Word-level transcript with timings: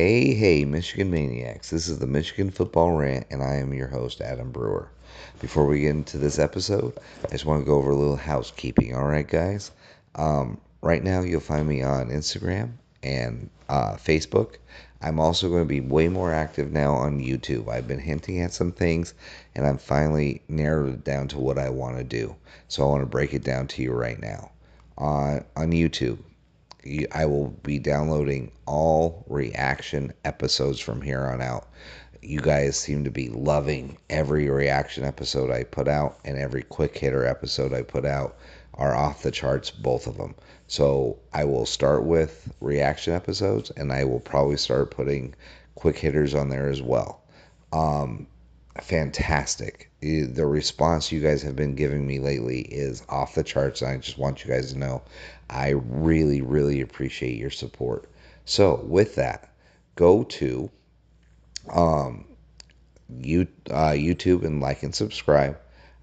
Hey, 0.00 0.32
hey, 0.32 0.64
Michigan 0.64 1.10
Maniacs. 1.10 1.70
This 1.70 1.88
is 1.88 1.98
the 1.98 2.06
Michigan 2.06 2.52
Football 2.52 2.92
Rant, 2.92 3.26
and 3.32 3.42
I 3.42 3.56
am 3.56 3.74
your 3.74 3.88
host, 3.88 4.20
Adam 4.20 4.52
Brewer. 4.52 4.88
Before 5.40 5.66
we 5.66 5.80
get 5.80 5.90
into 5.90 6.18
this 6.18 6.38
episode, 6.38 6.96
I 7.24 7.30
just 7.30 7.44
want 7.44 7.62
to 7.62 7.66
go 7.66 7.78
over 7.78 7.90
a 7.90 7.96
little 7.96 8.14
housekeeping. 8.14 8.94
All 8.94 9.08
right, 9.08 9.26
guys? 9.26 9.72
Um, 10.14 10.60
right 10.82 11.02
now, 11.02 11.22
you'll 11.22 11.40
find 11.40 11.66
me 11.66 11.82
on 11.82 12.10
Instagram 12.10 12.74
and 13.02 13.50
uh, 13.68 13.94
Facebook. 13.94 14.58
I'm 15.02 15.18
also 15.18 15.48
going 15.48 15.64
to 15.64 15.68
be 15.68 15.80
way 15.80 16.08
more 16.08 16.32
active 16.32 16.70
now 16.70 16.94
on 16.94 17.18
YouTube. 17.18 17.68
I've 17.68 17.88
been 17.88 17.98
hinting 17.98 18.40
at 18.40 18.52
some 18.52 18.70
things, 18.70 19.14
and 19.56 19.66
I'm 19.66 19.78
finally 19.78 20.42
narrowed 20.46 20.94
it 20.94 21.02
down 21.02 21.26
to 21.26 21.40
what 21.40 21.58
I 21.58 21.70
want 21.70 21.98
to 21.98 22.04
do. 22.04 22.36
So 22.68 22.84
I 22.84 22.86
want 22.86 23.02
to 23.02 23.06
break 23.06 23.34
it 23.34 23.42
down 23.42 23.66
to 23.66 23.82
you 23.82 23.90
right 23.90 24.20
now. 24.20 24.52
On, 24.96 25.44
on 25.56 25.72
YouTube, 25.72 26.18
I 27.12 27.26
will 27.26 27.48
be 27.62 27.78
downloading 27.78 28.52
all 28.66 29.24
reaction 29.28 30.12
episodes 30.24 30.80
from 30.80 31.02
here 31.02 31.22
on 31.22 31.40
out. 31.40 31.68
You 32.22 32.40
guys 32.40 32.78
seem 32.78 33.04
to 33.04 33.10
be 33.10 33.28
loving 33.28 33.98
every 34.10 34.48
reaction 34.48 35.04
episode 35.04 35.50
I 35.50 35.64
put 35.64 35.88
out, 35.88 36.18
and 36.24 36.38
every 36.38 36.62
quick 36.62 36.96
hitter 36.96 37.24
episode 37.24 37.72
I 37.72 37.82
put 37.82 38.04
out 38.04 38.36
are 38.74 38.94
off 38.94 39.22
the 39.22 39.30
charts, 39.30 39.70
both 39.70 40.06
of 40.06 40.16
them. 40.16 40.34
So 40.66 41.18
I 41.32 41.44
will 41.44 41.66
start 41.66 42.04
with 42.04 42.52
reaction 42.60 43.12
episodes, 43.12 43.70
and 43.70 43.92
I 43.92 44.04
will 44.04 44.20
probably 44.20 44.56
start 44.56 44.90
putting 44.90 45.34
quick 45.74 45.98
hitters 45.98 46.34
on 46.34 46.48
there 46.48 46.68
as 46.68 46.82
well. 46.82 47.22
Um, 47.72 48.26
fantastic. 48.80 49.90
The 50.00 50.46
response 50.46 51.10
you 51.10 51.20
guys 51.20 51.42
have 51.42 51.56
been 51.56 51.74
giving 51.74 52.06
me 52.06 52.20
lately 52.20 52.60
is 52.60 53.02
off 53.08 53.34
the 53.34 53.42
charts. 53.42 53.82
I 53.82 53.96
just 53.96 54.18
want 54.18 54.44
you 54.44 54.50
guys 54.50 54.72
to 54.72 54.78
know 54.78 55.02
I 55.50 55.70
really, 55.70 56.40
really 56.40 56.80
appreciate 56.80 57.38
your 57.38 57.50
support. 57.50 58.08
So, 58.44 58.76
with 58.84 59.14
that, 59.16 59.50
go 59.94 60.24
to 60.24 60.70
um, 61.70 62.24
you, 63.20 63.46
uh, 63.70 63.90
YouTube 63.90 64.44
and 64.44 64.60
like 64.60 64.82
and 64.82 64.94
subscribe, 64.94 65.58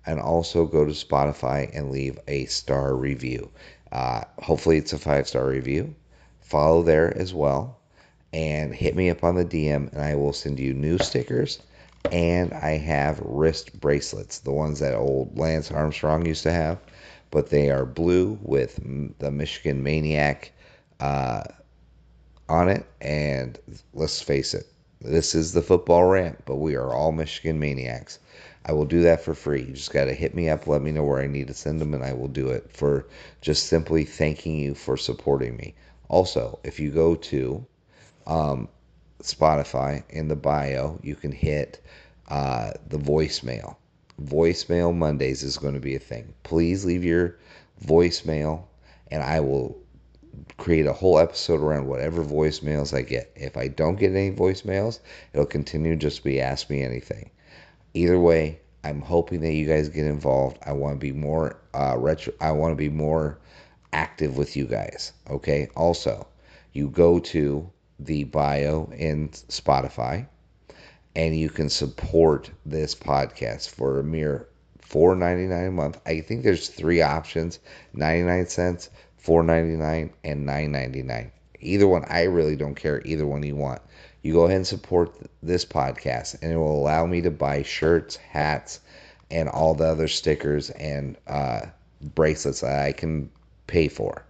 and 0.06 0.20
also 0.20 0.66
go 0.66 0.86
to 0.86 0.92
Spotify 0.92 1.70
and 1.76 1.92
leave 1.92 2.20
a 2.28 2.46
star 2.46 2.96
review. 2.96 3.50
Uh, 3.92 4.24
hopefully, 4.40 4.78
it's 4.78 4.94
a 4.94 4.98
five 4.98 5.28
star 5.28 5.48
review. 5.48 5.96
Follow 6.42 6.84
there 6.84 7.16
as 7.18 7.34
well, 7.34 7.80
and 8.34 8.74
hit 8.74 8.96
me 8.96 9.10
up 9.10 9.24
on 9.24 9.36
the 9.36 9.46
DM, 9.46 9.92
and 9.92 10.02
I 10.02 10.16
will 10.16 10.34
send 10.34 10.60
you 10.60 10.74
new 10.74 10.98
stickers 11.00 11.60
and 12.12 12.54
I 12.54 12.78
have 12.78 13.20
wrist 13.20 13.80
bracelets, 13.80 14.40
the 14.40 14.52
ones 14.52 14.80
that 14.80 14.96
old 14.96 15.38
Lance 15.38 15.72
Armstrong 15.72 16.26
used 16.26 16.44
to 16.44 16.52
have, 16.52 16.80
but 17.32 17.50
they 17.50 17.70
are 17.70 17.86
blue 17.86 18.40
with 18.42 18.80
the 19.20 19.32
Michigan 19.32 19.84
Maniac 19.84 20.52
uh, 21.00 21.44
on 22.48 22.70
it. 22.70 22.86
And 23.02 23.60
let's 23.94 24.22
face 24.22 24.54
it, 24.54 24.68
this 25.02 25.36
is 25.36 25.54
the 25.54 25.62
football 25.62 26.06
rant, 26.06 26.44
but 26.46 26.56
we 26.56 26.76
are 26.76 26.94
all 26.94 27.12
Michigan 27.12 27.60
Maniacs. 27.60 28.20
I 28.66 28.74
will 28.74 28.86
do 28.86 29.02
that 29.02 29.22
for 29.22 29.36
free. 29.36 29.62
You 29.62 29.74
just 29.74 29.94
got 29.94 30.06
to 30.06 30.14
hit 30.14 30.34
me 30.34 30.50
up, 30.50 30.66
let 30.66 30.82
me 30.82 30.92
know 30.92 31.04
where 31.04 31.22
I 31.22 31.28
need 31.28 31.48
to 31.48 31.54
send 31.54 31.80
them, 31.80 31.94
and 31.94 32.04
I 32.04 32.14
will 32.14 32.28
do 32.28 32.50
it 32.50 32.72
for 32.72 33.06
just 33.42 33.68
simply 33.68 34.06
thanking 34.06 34.58
you 34.58 34.74
for 34.74 34.98
supporting 34.98 35.56
me. 35.56 35.76
Also, 36.10 36.60
if 36.64 36.80
you 36.80 36.90
go 36.90 37.16
to 37.16 37.66
um, 38.26 38.68
Spotify 39.22 40.04
in 40.10 40.28
the 40.28 40.36
bio, 40.36 41.00
you 41.04 41.16
can 41.16 41.32
hit 41.32 41.80
uh, 42.28 42.72
the 42.88 42.98
voicemail. 42.98 43.76
Voicemail 44.22 44.96
Mondays 44.96 45.44
is 45.44 45.58
going 45.58 45.74
to 45.74 45.80
be 45.80 45.96
a 45.96 46.00
thing. 46.00 46.34
Please 46.44 46.86
leave 46.86 47.04
your 47.04 47.38
voicemail, 47.84 48.64
and 49.12 49.22
I 49.22 49.40
will 49.40 49.78
create 50.58 50.86
a 50.86 50.94
whole 50.94 51.20
episode 51.20 51.62
around 51.62 51.88
whatever 51.88 52.24
voicemails 52.24 52.96
I 52.96 53.02
get. 53.02 53.32
If 53.36 53.58
I 53.58 53.68
don't 53.68 53.98
get 53.98 54.12
any 54.12 54.36
voicemails, 54.36 55.00
it'll 55.34 55.46
continue 55.46 55.96
just 55.96 56.24
be 56.24 56.42
Ask 56.42 56.70
Me 56.70 56.82
Anything. 56.82 57.30
Either 57.94 58.20
way, 58.20 58.60
I'm 58.84 59.02
hoping 59.02 59.42
that 59.42 59.54
you 59.54 59.66
guys 59.66 59.90
get 59.90 60.06
involved. 60.06 60.60
I 60.66 60.74
want 60.74 60.96
to 60.96 61.00
be 61.00 61.12
more 61.12 61.58
uh, 61.74 61.96
retro. 61.98 62.34
I 62.40 62.52
want 62.52 62.72
to 62.72 62.76
be 62.76 62.90
more 62.90 63.40
active 63.94 64.38
with 64.38 64.56
you 64.56 64.66
guys. 64.66 65.14
Okay. 65.30 65.70
Also, 65.76 66.28
you 66.74 66.90
go 66.90 67.20
to 67.20 67.70
the 68.00 68.26
bio 68.26 68.92
in 68.96 69.30
Spotify 69.30 70.28
and 71.16 71.36
you 71.36 71.50
can 71.50 71.70
support 71.70 72.50
this 72.66 72.94
podcast 72.94 73.70
for 73.70 74.00
a 74.00 74.04
mere 74.04 74.48
$4.99 74.90 75.68
a 75.68 75.72
month. 75.72 76.00
I 76.06 76.22
think 76.22 76.44
there's 76.44 76.68
three 76.68 77.02
options 77.02 77.60
99 77.94 78.48
cents, 78.48 78.90
$4.99, 79.24 80.12
and 80.24 80.48
$9.99. 80.48 81.32
Either 81.62 81.88
one, 81.88 82.06
I 82.08 82.24
really 82.24 82.56
don't 82.56 82.76
care. 82.76 83.02
Either 83.06 83.26
one 83.26 83.44
you 83.44 83.56
want. 83.56 83.82
You 84.22 84.34
go 84.34 84.46
ahead 84.46 84.58
and 84.58 84.68
support 84.68 85.14
this 85.42 85.66
podcast, 85.66 86.42
and 86.42 86.52
it 86.52 86.58
will 86.58 86.80
allow 86.80 87.06
me 87.06 87.22
to 87.22 87.32
buy 87.32 87.64
shirts, 87.64 88.16
hats, 88.16 88.80
and 89.32 89.50
all 89.50 89.74
the 89.74 89.86
other 89.86 90.08
stickers 90.08 90.70
and 90.72 91.18
uh, 91.28 91.62
bracelets 92.02 92.62
that 92.62 92.86
I 92.86 92.92
can 92.92 93.30
pay 93.68 93.88
for. 93.88 94.24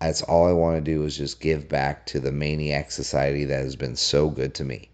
That's 0.00 0.22
all 0.22 0.46
I 0.46 0.52
want 0.52 0.76
to 0.76 0.90
do 0.90 1.04
is 1.04 1.16
just 1.16 1.40
give 1.40 1.68
back 1.68 2.06
to 2.06 2.20
the 2.20 2.32
Maniac 2.32 2.90
Society 2.90 3.44
that 3.46 3.62
has 3.62 3.76
been 3.76 3.96
so 3.96 4.28
good 4.28 4.54
to 4.54 4.64
me. 4.64 4.89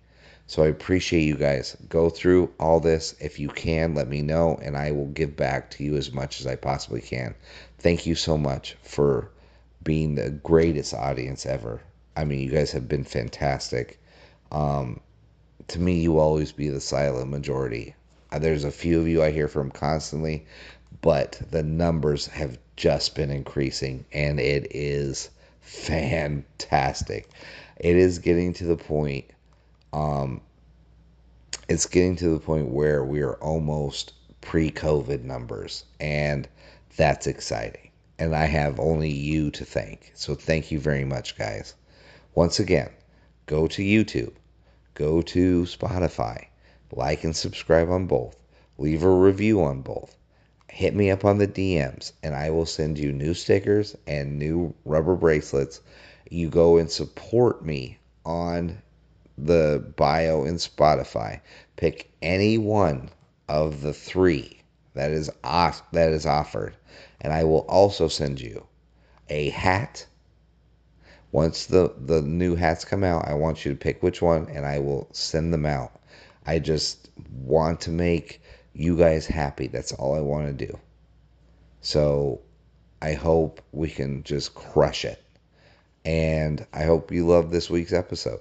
So 0.49 0.63
I 0.63 0.69
appreciate 0.69 1.23
you 1.23 1.35
guys. 1.35 1.77
Go 1.89 2.09
through 2.09 2.53
all 2.61 2.79
this. 2.79 3.17
If 3.19 3.41
you 3.41 3.49
can, 3.49 3.95
let 3.95 4.09
me 4.09 4.23
know, 4.23 4.59
and 4.63 4.77
I 4.77 4.93
will 4.93 5.09
give 5.09 5.37
back 5.37 5.71
to 5.73 5.85
you 5.85 5.97
as 5.97 6.13
much 6.13 6.41
as 6.41 6.47
I 6.47 6.55
possibly 6.55 7.01
can. 7.01 7.35
Thank 7.79 8.07
you 8.07 8.15
so 8.15 8.39
much 8.39 8.77
for 8.83 9.31
being 9.83 10.15
the 10.15 10.31
greatest 10.31 10.95
audience 10.95 11.47
ever. 11.47 11.81
I 12.17 12.25
mean, 12.25 12.41
you 12.41 12.51
guys 12.51 12.71
have 12.73 12.89
been 12.89 13.03
fantastic. 13.03 14.01
Um, 14.53 15.01
to 15.69 15.81
me, 15.81 16.01
you 16.01 16.19
always 16.19 16.53
be 16.53 16.69
the 16.69 16.81
silent 16.81 17.29
majority. 17.29 17.97
Uh, 18.31 18.39
there's 18.39 18.65
a 18.65 18.71
few 18.71 19.01
of 19.01 19.09
you 19.09 19.25
I 19.25 19.33
hear 19.33 19.49
from 19.49 19.71
constantly, 19.71 20.47
but 21.03 21.41
the 21.51 21.63
numbers 21.63 22.27
have 22.29 22.59
just 22.77 23.15
been 23.17 23.31
increasing 23.31 24.05
and 24.13 24.39
it 24.39 24.69
is 24.71 25.31
fantastic. 25.61 27.29
It 27.79 27.97
is 27.97 28.21
getting 28.21 28.53
to 28.55 28.65
the 28.65 28.77
point 28.77 29.25
um 29.97 30.41
it's 31.69 31.87
getting 31.87 32.15
to 32.17 32.29
the 32.29 32.39
point 32.39 32.69
where 32.69 33.03
we 33.05 33.23
are 33.23 33.35
almost 33.37 34.13
pre-COVID 34.41 35.25
numbers 35.25 35.85
and 35.99 36.49
that's 36.97 37.27
exciting. 37.27 37.91
And 38.19 38.37
I 38.37 38.45
have 38.45 38.79
only 38.79 39.11
you 39.11 39.51
to 39.51 39.65
thank. 39.65 40.13
So 40.15 40.35
thank 40.35 40.71
you 40.71 40.79
very 40.79 41.05
much 41.05 41.37
guys. 41.37 41.75
Once 42.35 42.61
again, 42.61 42.91
go 43.47 43.67
to 43.67 43.83
YouTube, 43.83 44.35
go 44.95 45.23
to 45.23 45.63
Spotify, 45.63 46.47
like 46.93 47.25
and 47.25 47.35
subscribe 47.35 47.91
on 47.91 48.07
both, 48.07 48.37
leave 48.79 49.03
a 49.03 49.11
review 49.11 49.63
on 49.63 49.83
both 49.83 50.17
hit 50.77 50.95
me 50.95 51.11
up 51.11 51.25
on 51.25 51.39
the 51.39 51.49
DMs 51.49 52.13
and 52.23 52.35
I 52.35 52.51
will 52.51 52.67
send 52.67 52.99
you 52.99 53.11
new 53.11 53.33
stickers 53.33 53.97
and 54.07 54.39
new 54.39 54.75
rubber 54.85 55.15
bracelets. 55.15 55.81
You 56.31 56.51
go 56.51 56.77
and 56.77 56.91
support 56.91 57.65
me 57.65 57.97
on 58.27 58.83
the 59.39 59.85
bio 59.97 60.45
in 60.45 60.57
Spotify. 60.57 61.41
Pick 61.77 62.11
any 62.23 62.59
one 62.59 63.11
of 63.49 63.83
the 63.83 63.93
three 63.93 64.61
that 64.95 65.11
is 65.11 65.31
off, 65.45 65.83
that 65.93 66.13
is 66.13 66.27
offered, 66.27 66.75
and 67.21 67.33
I 67.33 67.45
will 67.45 67.67
also 67.69 68.09
send 68.09 68.41
you 68.41 68.67
a 69.29 69.51
hat. 69.51 70.07
Once 71.33 71.67
the 71.67 71.93
the 71.99 72.23
new 72.23 72.55
hats 72.55 72.85
come 72.85 73.05
out, 73.05 73.29
I 73.29 73.35
want 73.35 73.65
you 73.65 73.73
to 73.73 73.79
pick 73.79 74.03
which 74.03 74.23
one, 74.23 74.49
and 74.49 74.65
I 74.65 74.79
will 74.79 75.09
send 75.13 75.53
them 75.53 75.67
out. 75.67 76.01
I 76.47 76.59
just 76.59 77.11
want 77.43 77.81
to 77.83 77.91
make 77.91 78.41
you 78.73 78.97
guys 78.97 79.27
happy. 79.27 79.67
That's 79.67 79.93
all 79.93 80.15
I 80.15 80.21
want 80.21 80.47
to 80.47 80.67
do. 80.67 80.79
So 81.81 82.41
I 83.03 83.13
hope 83.13 83.61
we 83.73 83.89
can 83.89 84.23
just 84.23 84.55
crush 84.55 85.05
it. 85.05 85.23
And 86.05 86.65
I 86.73 86.85
hope 86.85 87.11
you 87.11 87.27
love 87.27 87.51
this 87.51 87.69
week's 87.69 87.93
episode. 87.93 88.41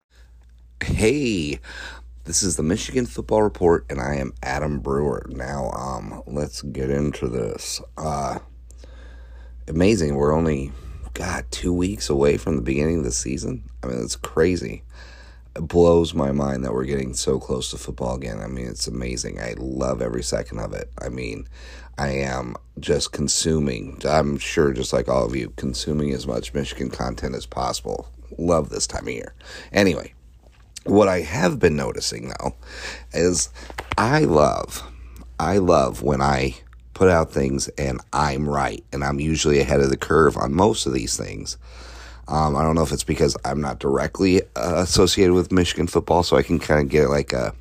Hey, 0.83 1.59
this 2.23 2.41
is 2.41 2.55
the 2.55 2.63
Michigan 2.63 3.05
Football 3.05 3.43
Report, 3.43 3.85
and 3.87 4.01
I 4.01 4.15
am 4.15 4.33
Adam 4.41 4.79
Brewer. 4.79 5.27
Now, 5.29 5.69
um, 5.71 6.23
let's 6.25 6.63
get 6.63 6.89
into 6.89 7.27
this. 7.27 7.79
Uh, 7.99 8.39
amazing. 9.67 10.15
We're 10.15 10.35
only 10.35 10.71
God, 11.13 11.45
two 11.51 11.71
weeks 11.71 12.09
away 12.09 12.37
from 12.37 12.55
the 12.55 12.63
beginning 12.63 12.97
of 12.97 13.03
the 13.03 13.11
season. 13.11 13.69
I 13.83 13.87
mean, 13.87 14.01
it's 14.01 14.15
crazy. 14.15 14.81
It 15.55 15.67
blows 15.67 16.15
my 16.15 16.31
mind 16.31 16.63
that 16.63 16.73
we're 16.73 16.85
getting 16.85 17.13
so 17.13 17.39
close 17.39 17.69
to 17.69 17.77
football 17.77 18.15
again. 18.15 18.39
I 18.39 18.47
mean, 18.47 18.65
it's 18.65 18.87
amazing. 18.87 19.39
I 19.39 19.53
love 19.59 20.01
every 20.01 20.23
second 20.23 20.57
of 20.57 20.73
it. 20.73 20.91
I 20.97 21.09
mean, 21.09 21.47
I 21.99 22.09
am 22.09 22.55
just 22.79 23.11
consuming, 23.11 24.01
I'm 24.03 24.39
sure 24.39 24.73
just 24.73 24.93
like 24.93 25.07
all 25.07 25.25
of 25.25 25.35
you, 25.35 25.53
consuming 25.57 26.11
as 26.11 26.25
much 26.25 26.55
Michigan 26.55 26.89
content 26.89 27.35
as 27.35 27.45
possible. 27.45 28.09
Love 28.39 28.69
this 28.69 28.87
time 28.87 29.07
of 29.07 29.13
year. 29.13 29.35
Anyway, 29.71 30.15
what 30.85 31.07
I 31.07 31.21
have 31.21 31.59
been 31.59 31.75
noticing 31.75 32.29
though 32.39 32.55
is 33.13 33.49
I 33.97 34.21
love, 34.21 34.83
I 35.39 35.57
love 35.57 36.01
when 36.01 36.21
I 36.21 36.55
put 36.93 37.09
out 37.09 37.31
things 37.31 37.67
and 37.79 37.99
I'm 38.13 38.47
right. 38.47 38.83
And 38.93 39.03
I'm 39.03 39.19
usually 39.19 39.59
ahead 39.59 39.79
of 39.81 39.89
the 39.89 39.97
curve 39.97 40.37
on 40.37 40.53
most 40.53 40.85
of 40.85 40.93
these 40.93 41.17
things. 41.17 41.57
Um, 42.27 42.55
I 42.55 42.61
don't 42.63 42.75
know 42.75 42.83
if 42.83 42.91
it's 42.91 43.03
because 43.03 43.35
I'm 43.43 43.59
not 43.59 43.79
directly 43.79 44.41
uh, 44.55 44.75
associated 44.77 45.33
with 45.33 45.51
Michigan 45.51 45.87
football, 45.87 46.23
so 46.23 46.37
I 46.37 46.43
can 46.43 46.59
kind 46.59 46.79
of 46.79 46.89
get 46.89 47.09
like 47.09 47.33
a 47.33 47.53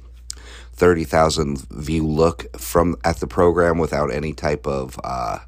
30,000 0.75 1.69
view 1.71 2.07
look 2.07 2.55
from 2.57 2.97
at 3.03 3.17
the 3.17 3.27
program 3.27 3.79
without 3.79 4.13
any 4.13 4.33
type 4.33 4.67
of 4.67 5.01
uh, 5.03 5.39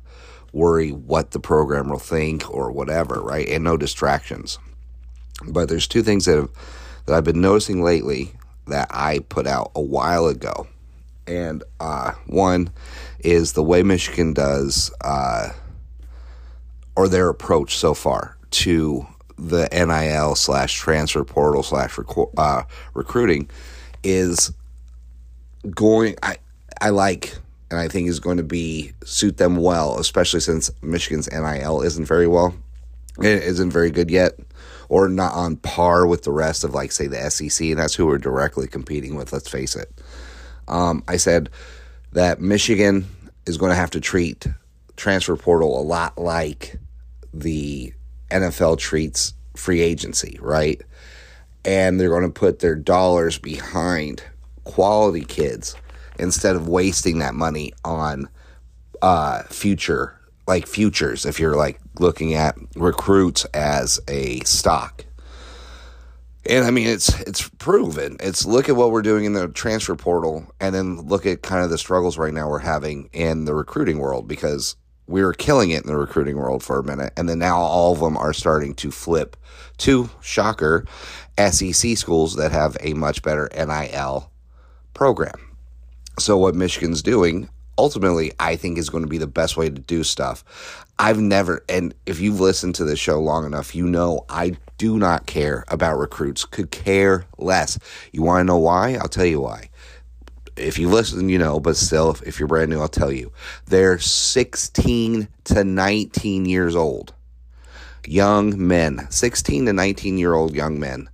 worry 0.53 0.91
what 0.91 1.33
the 1.33 1.41
program 1.41 1.89
will 1.89 1.99
think 1.99 2.51
or 2.51 2.73
whatever, 2.73 3.21
right? 3.21 3.49
And 3.49 3.63
no 3.63 3.77
distractions. 3.77 4.59
But 5.47 5.69
there's 5.69 5.87
two 5.87 6.03
things 6.03 6.25
that 6.25 6.37
have, 6.37 6.51
that 7.07 7.15
I've 7.15 7.25
been 7.25 7.41
noticing 7.41 7.83
lately 7.83 8.33
that 8.67 8.89
I 8.91 9.21
put 9.21 9.47
out 9.47 9.73
a 9.75 9.81
while 9.81 10.27
ago, 10.27 10.67
and 11.27 11.65
uh, 11.81 12.13
one 12.27 12.71
is 13.21 13.53
the 13.53 13.63
way 13.63 13.83
Michigan 13.83 14.33
does 14.33 14.93
uh, 15.01 15.51
or 16.97 17.09
their 17.09 17.29
approach 17.29 17.77
so 17.77 17.95
far 17.95 18.37
to 18.51 19.07
the 19.39 19.69
NIL 19.73 20.35
slash 20.35 20.75
transfer 20.75 21.25
portal 21.25 21.63
slash 21.63 21.99
uh, 22.37 22.63
recruiting 22.95 23.49
is 24.03 24.53
going. 25.75 26.17
I 26.23 26.37
I 26.81 26.91
like 26.91 27.37
and 27.73 27.81
I 27.81 27.89
think 27.89 28.09
is 28.09 28.21
going 28.21 28.37
to 28.37 28.43
be 28.43 28.93
suit 29.05 29.39
them 29.39 29.57
well, 29.57 29.99
especially 29.99 30.41
since 30.41 30.71
Michigan's 30.83 31.29
NIL 31.33 31.81
isn't 31.81 32.05
very 32.05 32.27
well. 32.27 32.55
It 33.19 33.43
isn't 33.43 33.71
very 33.71 33.91
good 33.91 34.11
yet, 34.11 34.39
or 34.93 35.09
not 35.09 35.33
on 35.33 35.57
par 35.57 36.07
with 36.07 36.23
the 36.23 36.31
rest 36.31 36.65
of 36.65 36.75
like 36.75 36.93
say 36.93 37.07
the 37.07 37.31
SEC, 37.31 37.69
and 37.69 37.79
that's 37.79 37.95
who 37.95 38.05
we're 38.05 38.19
directly 38.19 38.69
competing 38.69 39.15
with. 39.15 39.33
Let's 39.33 39.49
face 39.49 39.75
it. 39.75 39.91
Um, 40.69 41.03
I 41.09 41.17
said 41.17 41.49
that 42.13 42.43
Michigan 42.43 43.07
is 43.47 43.57
going 43.57 43.71
to 43.71 43.77
have 43.77 43.89
to 43.93 44.03
treat 44.03 44.47
transfer 44.95 45.35
portal 45.35 45.81
a 45.81 45.83
lot 45.83 46.19
like 46.19 46.77
the 47.33 47.95
NFL 48.31 48.77
treats 48.77 49.33
free 49.57 49.81
agency, 49.81 50.39
right? 50.43 50.83
And 51.65 51.99
they're 51.99 52.11
going 52.11 52.25
to 52.25 52.29
put 52.29 52.59
their 52.59 52.77
dollars 52.77 53.39
behind 53.39 54.23
quality 54.65 55.25
kids 55.25 55.75
instead 56.19 56.55
of 56.55 56.69
wasting 56.69 57.21
that 57.21 57.33
money 57.33 57.73
on 57.83 58.29
uh, 59.01 59.45
future 59.45 60.21
like 60.47 60.67
futures 60.67 61.25
if 61.25 61.39
you're 61.39 61.57
like 61.57 61.81
looking 61.99 62.35
at 62.35 62.57
recruits 62.75 63.45
as 63.47 64.01
a 64.09 64.41
stock. 64.41 65.05
And 66.49 66.65
I 66.65 66.71
mean 66.71 66.89
it's 66.89 67.21
it's 67.21 67.49
proven. 67.49 68.17
It's 68.21 68.45
look 68.45 68.69
at 68.69 68.77
what 68.77 68.91
we're 68.91 69.03
doing 69.03 69.25
in 69.25 69.33
the 69.33 69.49
transfer 69.49 69.95
portal 69.95 70.53
and 70.61 70.75
then 70.75 71.01
look 71.03 71.27
at 71.27 71.43
kind 71.43 71.63
of 71.63 71.71
the 71.71 71.79
struggles 71.79 72.19
right 72.19 72.35
now 72.35 72.49
we're 72.49 72.59
having 72.59 73.09
in 73.13 73.45
the 73.45 73.55
recruiting 73.55 73.99
world 73.99 74.27
because 74.27 74.77
we 75.07 75.23
were 75.23 75.35
killing 75.35 75.71
it 75.71 75.83
in 75.83 75.89
the 75.89 75.97
recruiting 75.97 76.37
world 76.37 76.63
for 76.63 76.79
a 76.79 76.85
minute, 76.85 77.13
and 77.17 77.29
then 77.29 77.39
now 77.39 77.59
all 77.59 77.93
of 77.93 78.01
them 78.01 78.17
are 78.17 78.33
starting 78.33 78.75
to 78.77 78.91
flip 78.91 79.37
to 79.79 80.09
shocker 80.21 80.85
SEC 81.39 81.97
schools 81.97 82.37
that 82.37 82.53
have 82.53 82.77
a 82.81 82.95
much 82.95 83.23
better 83.23 83.49
NIL 83.55 84.31
program. 84.95 85.57
So 86.19 86.37
what 86.37 86.55
Michigan's 86.55 87.03
doing 87.03 87.49
ultimately 87.79 88.33
I 88.39 88.57
think 88.57 88.79
is 88.79 88.91
going 88.91 89.05
to 89.05 89.11
be 89.11 89.19
the 89.19 89.27
best 89.27 89.57
way 89.57 89.69
to 89.69 89.81
do 89.81 90.03
stuff. 90.05 90.85
I've 90.99 91.21
never 91.21 91.65
and 91.69 91.95
if 92.07 92.21
you've 92.21 92.41
listened 92.41 92.75
to 92.77 92.85
the 92.85 92.97
show 92.97 93.21
long 93.21 93.45
enough, 93.45 93.75
you 93.75 93.87
know 93.87 94.25
I 94.29 94.57
do 94.79 94.99
not 94.99 95.27
care 95.27 95.65
about 95.69 95.99
recruits. 95.99 96.45
Could 96.45 96.71
care 96.71 97.25
less. 97.39 97.79
You 98.13 98.23
want 98.23 98.41
to 98.41 98.45
know 98.45 98.59
why? 98.59 98.95
I'll 98.95 99.09
tell 99.09 99.27
you 99.27 99.41
why 99.41 99.69
if 100.57 100.79
you 100.79 100.89
listen, 100.89 101.29
you 101.29 101.39
know, 101.39 101.61
but 101.61 101.77
still, 101.77 102.17
if 102.27 102.39
you're 102.39 102.49
brand 102.49 102.71
new, 102.71 102.81
I'll 102.81 102.89
tell 102.89 103.13
you. 103.13 103.33
They're 103.67 103.99
16 103.99 105.29
to 105.45 105.65
19 105.65 106.45
years 106.45 106.77
old. 106.77 107.15
Young 108.07 108.67
men, 108.67 109.07
16 109.11 109.67
to 109.67 109.73
19 109.73 110.19
year 110.19 110.35
old 110.35 110.55
young 110.55 110.79
men, 110.79 111.09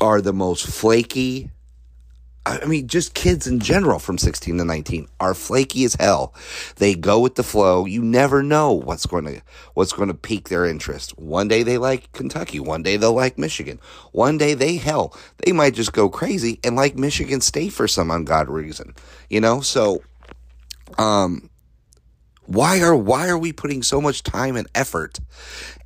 are 0.00 0.20
the 0.20 0.32
most 0.32 0.66
flaky, 0.66 1.50
I 2.46 2.64
mean, 2.64 2.86
just 2.86 3.14
kids 3.14 3.48
in 3.48 3.58
general 3.58 3.98
from 3.98 4.18
16 4.18 4.56
to 4.58 4.64
19 4.64 5.08
are 5.18 5.34
flaky 5.34 5.84
as 5.84 5.96
hell. 5.96 6.32
They 6.76 6.94
go 6.94 7.18
with 7.18 7.34
the 7.34 7.42
flow. 7.42 7.86
You 7.86 8.02
never 8.02 8.40
know 8.40 8.72
what's 8.72 9.04
going 9.04 9.24
to 9.24 9.42
what's 9.74 9.92
going 9.92 10.08
to 10.08 10.14
pique 10.14 10.48
their 10.48 10.64
interest. 10.64 11.18
One 11.18 11.48
day 11.48 11.64
they 11.64 11.76
like 11.76 12.12
Kentucky, 12.12 12.60
one 12.60 12.84
day 12.84 12.96
they'll 12.96 13.12
like 13.12 13.36
Michigan. 13.36 13.80
One 14.12 14.38
day 14.38 14.54
they 14.54 14.76
hell, 14.76 15.16
they 15.44 15.50
might 15.50 15.74
just 15.74 15.92
go 15.92 16.08
crazy 16.08 16.60
and 16.62 16.76
like 16.76 16.96
Michigan 16.96 17.40
State 17.40 17.72
for 17.72 17.88
some 17.88 18.12
ungodly 18.12 18.62
reason. 18.62 18.94
You 19.28 19.40
know? 19.40 19.60
So 19.60 20.04
um 20.98 21.50
why 22.46 22.80
are 22.80 22.94
why 22.94 23.28
are 23.28 23.38
we 23.38 23.52
putting 23.52 23.82
so 23.82 24.00
much 24.00 24.22
time 24.22 24.54
and 24.54 24.68
effort 24.72 25.18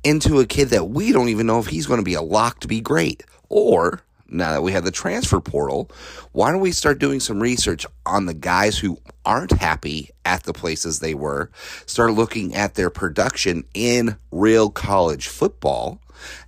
into 0.03 0.39
a 0.39 0.45
kid 0.45 0.69
that 0.69 0.89
we 0.89 1.11
don't 1.11 1.29
even 1.29 1.47
know 1.47 1.57
if 1.57 1.65
he's 1.65 1.87
going 1.87 1.99
to 1.99 2.05
be 2.05 2.13
a 2.13 2.21
lock 2.21 2.59
to 2.59 2.67
be 2.67 2.81
great 2.81 3.23
or 3.49 4.03
now 4.31 4.53
that 4.53 4.63
we 4.63 4.71
have 4.71 4.83
the 4.85 4.91
transfer 4.91 5.39
portal, 5.39 5.91
why 6.31 6.51
don't 6.51 6.61
we 6.61 6.71
start 6.71 6.99
doing 6.99 7.19
some 7.19 7.41
research 7.41 7.85
on 8.05 8.25
the 8.25 8.33
guys 8.33 8.77
who 8.77 8.97
aren't 9.25 9.51
happy 9.51 10.09
at 10.25 10.43
the 10.43 10.53
places 10.53 10.99
they 10.99 11.13
were, 11.13 11.51
start 11.85 12.13
looking 12.13 12.55
at 12.55 12.75
their 12.75 12.89
production 12.89 13.63
in 13.73 14.17
real 14.31 14.69
college 14.69 15.27
football, 15.27 15.99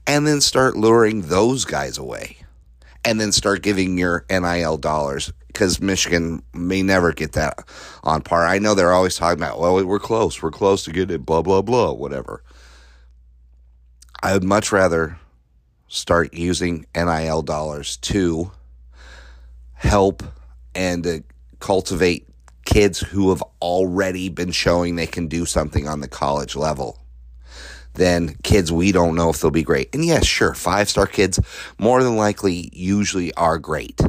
and 0.08 0.26
then 0.26 0.42
start 0.42 0.76
luring 0.76 1.24
those 1.24 1.66
guys 1.66 1.98
away. 1.98 2.38
And 3.06 3.20
then 3.20 3.34
start 3.34 3.64
giving 3.64 3.98
your 3.98 4.26
NIL 4.30 4.78
dollars 4.78 5.34
because 5.48 5.82
Michigan 5.82 6.42
may 6.54 6.82
never 6.82 7.12
get 7.12 7.34
that 7.34 7.60
on 8.02 8.22
par. 8.22 8.48
I 8.48 8.60
know 8.60 8.74
they're 8.74 8.94
always 8.94 9.18
talking 9.18 9.44
about, 9.44 9.60
well, 9.60 9.86
we're 9.86 10.00
close, 10.00 10.42
we're 10.42 10.52
close 10.52 10.86
to 10.86 10.94
getting 10.94 11.16
it, 11.16 11.26
blah, 11.26 11.42
blah, 11.42 11.62
blah, 11.62 11.92
whatever. 11.92 12.44
I 14.22 14.32
would 14.32 14.46
much 14.46 14.72
rather 14.72 15.18
start 15.94 16.34
using 16.34 16.88
NIL 16.96 17.44
dollars 17.44 17.98
to 17.98 18.52
help 19.74 20.24
and 20.74 21.24
cultivate 21.60 22.28
kids 22.66 23.00
who 23.00 23.30
have 23.30 23.44
already 23.62 24.28
been 24.28 24.52
showing 24.52 24.96
they 24.96 25.06
can 25.06 25.28
do 25.28 25.46
something 25.46 25.88
on 25.88 26.00
the 26.00 26.08
college 26.08 26.56
level 26.56 27.00
than 27.94 28.36
kids 28.42 28.72
we 28.72 28.92
don't 28.92 29.16
know 29.16 29.30
if 29.30 29.40
they'll 29.40 29.52
be 29.52 29.62
great. 29.62 29.94
And 29.94 30.04
yes, 30.04 30.26
sure, 30.26 30.56
five 30.56 30.90
star 30.90 31.06
kids 31.06 31.40
more 31.78 32.02
than 32.02 32.16
likely 32.16 32.72
usually 32.74 33.32
are 33.36 33.60
great, 33.60 34.02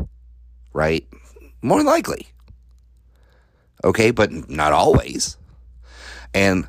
right? 0.72 1.06
More 1.60 1.78
than 1.78 1.86
likely. 1.86 2.28
Okay, 3.84 4.10
but 4.10 4.48
not 4.48 4.72
always. 4.72 5.36
And 6.32 6.66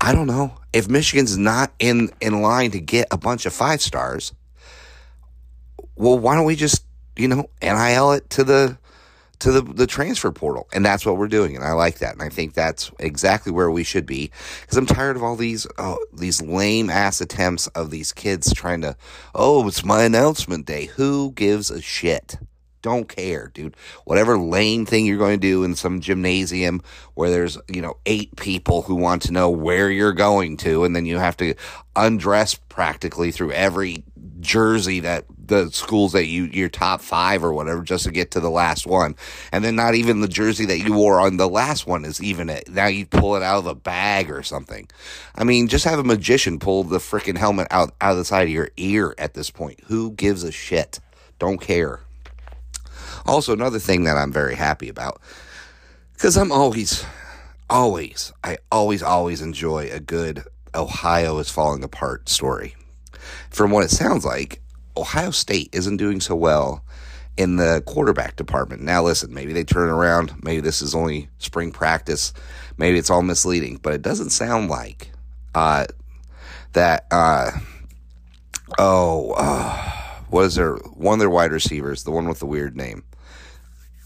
I 0.00 0.12
don't 0.12 0.26
know. 0.26 0.54
If 0.72 0.88
Michigan's 0.88 1.36
not 1.36 1.72
in 1.78 2.10
in 2.20 2.40
line 2.42 2.70
to 2.72 2.80
get 2.80 3.08
a 3.10 3.16
bunch 3.16 3.46
of 3.46 3.52
five 3.52 3.82
stars. 3.82 4.32
Well, 5.96 6.18
why 6.18 6.36
don't 6.36 6.44
we 6.44 6.56
just 6.56 6.84
you 7.16 7.28
know 7.28 7.48
nil 7.62 8.12
it 8.12 8.30
to 8.30 8.44
the 8.44 8.78
to 9.40 9.52
the, 9.52 9.62
the 9.62 9.86
transfer 9.86 10.30
portal? 10.30 10.68
And 10.72 10.84
that's 10.84 11.04
what 11.04 11.16
we're 11.16 11.28
doing 11.28 11.56
and 11.56 11.64
i 11.64 11.72
like 11.72 11.98
that 11.98 12.12
and 12.12 12.22
i 12.22 12.28
think 12.28 12.54
that's 12.54 12.90
exactly 12.98 13.52
where 13.52 13.70
we 13.70 13.84
should 13.84 14.06
be 14.06 14.30
because 14.60 14.76
i'm 14.76 14.86
tired 14.86 15.16
of 15.16 15.22
all 15.22 15.36
these 15.36 15.66
oh, 15.78 15.98
these 16.12 16.42
lame 16.42 16.90
ass 16.90 17.20
attempts 17.20 17.66
of 17.68 17.90
these 17.90 18.12
kids 18.12 18.52
trying 18.52 18.80
to 18.80 18.96
oh 19.34 19.66
it's 19.66 19.84
my 19.84 20.02
announcement 20.04 20.66
day. 20.66 20.86
Who 20.86 21.32
gives 21.32 21.70
a 21.70 21.80
shit 21.80 22.38
don't 22.82 23.08
care, 23.08 23.50
dude. 23.54 23.76
Whatever 24.04 24.38
lame 24.38 24.86
thing 24.86 25.06
you're 25.06 25.18
going 25.18 25.40
to 25.40 25.46
do 25.46 25.64
in 25.64 25.74
some 25.74 26.00
gymnasium 26.00 26.82
where 27.14 27.30
there's, 27.30 27.58
you 27.68 27.82
know, 27.82 27.96
eight 28.06 28.36
people 28.36 28.82
who 28.82 28.94
want 28.94 29.22
to 29.22 29.32
know 29.32 29.50
where 29.50 29.90
you're 29.90 30.12
going 30.12 30.56
to, 30.58 30.84
and 30.84 30.94
then 30.94 31.06
you 31.06 31.18
have 31.18 31.36
to 31.38 31.54
undress 31.96 32.54
practically 32.54 33.32
through 33.32 33.52
every 33.52 34.04
jersey 34.40 35.00
that 35.00 35.24
the 35.48 35.70
schools 35.70 36.12
that 36.12 36.26
you 36.26 36.44
your 36.44 36.68
top 36.68 37.00
five 37.00 37.42
or 37.42 37.52
whatever 37.52 37.82
just 37.82 38.04
to 38.04 38.10
get 38.10 38.30
to 38.30 38.40
the 38.40 38.50
last 38.50 38.86
one. 38.86 39.16
And 39.50 39.64
then 39.64 39.74
not 39.74 39.94
even 39.94 40.20
the 40.20 40.28
jersey 40.28 40.66
that 40.66 40.78
you 40.78 40.92
wore 40.92 41.20
on 41.20 41.38
the 41.38 41.48
last 41.48 41.86
one 41.86 42.04
is 42.04 42.22
even 42.22 42.48
it. 42.50 42.68
Now 42.68 42.86
you 42.86 43.06
pull 43.06 43.34
it 43.34 43.42
out 43.42 43.58
of 43.58 43.66
a 43.66 43.74
bag 43.74 44.30
or 44.30 44.42
something. 44.42 44.88
I 45.34 45.44
mean 45.44 45.68
just 45.68 45.86
have 45.86 45.98
a 45.98 46.04
magician 46.04 46.58
pull 46.58 46.84
the 46.84 46.98
freaking 46.98 47.38
helmet 47.38 47.66
out 47.70 47.94
out 48.00 48.12
of 48.12 48.18
the 48.18 48.24
side 48.24 48.46
of 48.46 48.54
your 48.54 48.70
ear 48.76 49.14
at 49.18 49.34
this 49.34 49.50
point. 49.50 49.80
Who 49.86 50.12
gives 50.12 50.44
a 50.44 50.52
shit? 50.52 51.00
Don't 51.38 51.60
care 51.60 52.00
also, 53.28 53.52
another 53.52 53.78
thing 53.78 54.04
that 54.04 54.16
I'm 54.16 54.32
very 54.32 54.54
happy 54.54 54.88
about, 54.88 55.20
because 56.14 56.36
I'm 56.36 56.50
always, 56.50 57.04
always, 57.70 58.32
I 58.42 58.58
always, 58.72 59.02
always 59.02 59.40
enjoy 59.42 59.90
a 59.90 60.00
good 60.00 60.44
Ohio 60.74 61.38
is 61.38 61.50
falling 61.50 61.82
apart 61.82 62.28
story. 62.28 62.74
From 63.50 63.70
what 63.70 63.84
it 63.84 63.90
sounds 63.90 64.24
like, 64.24 64.60
Ohio 64.96 65.30
State 65.30 65.70
isn't 65.72 65.96
doing 65.96 66.20
so 66.20 66.34
well 66.34 66.84
in 67.36 67.56
the 67.56 67.82
quarterback 67.86 68.36
department. 68.36 68.82
Now, 68.82 69.02
listen, 69.02 69.32
maybe 69.32 69.52
they 69.52 69.64
turn 69.64 69.88
around. 69.88 70.34
Maybe 70.42 70.60
this 70.60 70.82
is 70.82 70.94
only 70.94 71.28
spring 71.38 71.70
practice. 71.70 72.32
Maybe 72.76 72.98
it's 72.98 73.10
all 73.10 73.22
misleading, 73.22 73.78
but 73.82 73.92
it 73.92 74.02
doesn't 74.02 74.30
sound 74.30 74.70
like 74.70 75.12
uh, 75.54 75.86
that. 76.72 77.06
Uh, 77.10 77.52
oh, 78.78 79.32
uh, 79.32 79.90
what 80.30 80.46
is 80.46 80.56
there? 80.56 80.74
One 80.76 81.14
of 81.14 81.20
their 81.20 81.30
wide 81.30 81.52
receivers, 81.52 82.04
the 82.04 82.10
one 82.10 82.28
with 82.28 82.40
the 82.40 82.46
weird 82.46 82.76
name. 82.76 83.04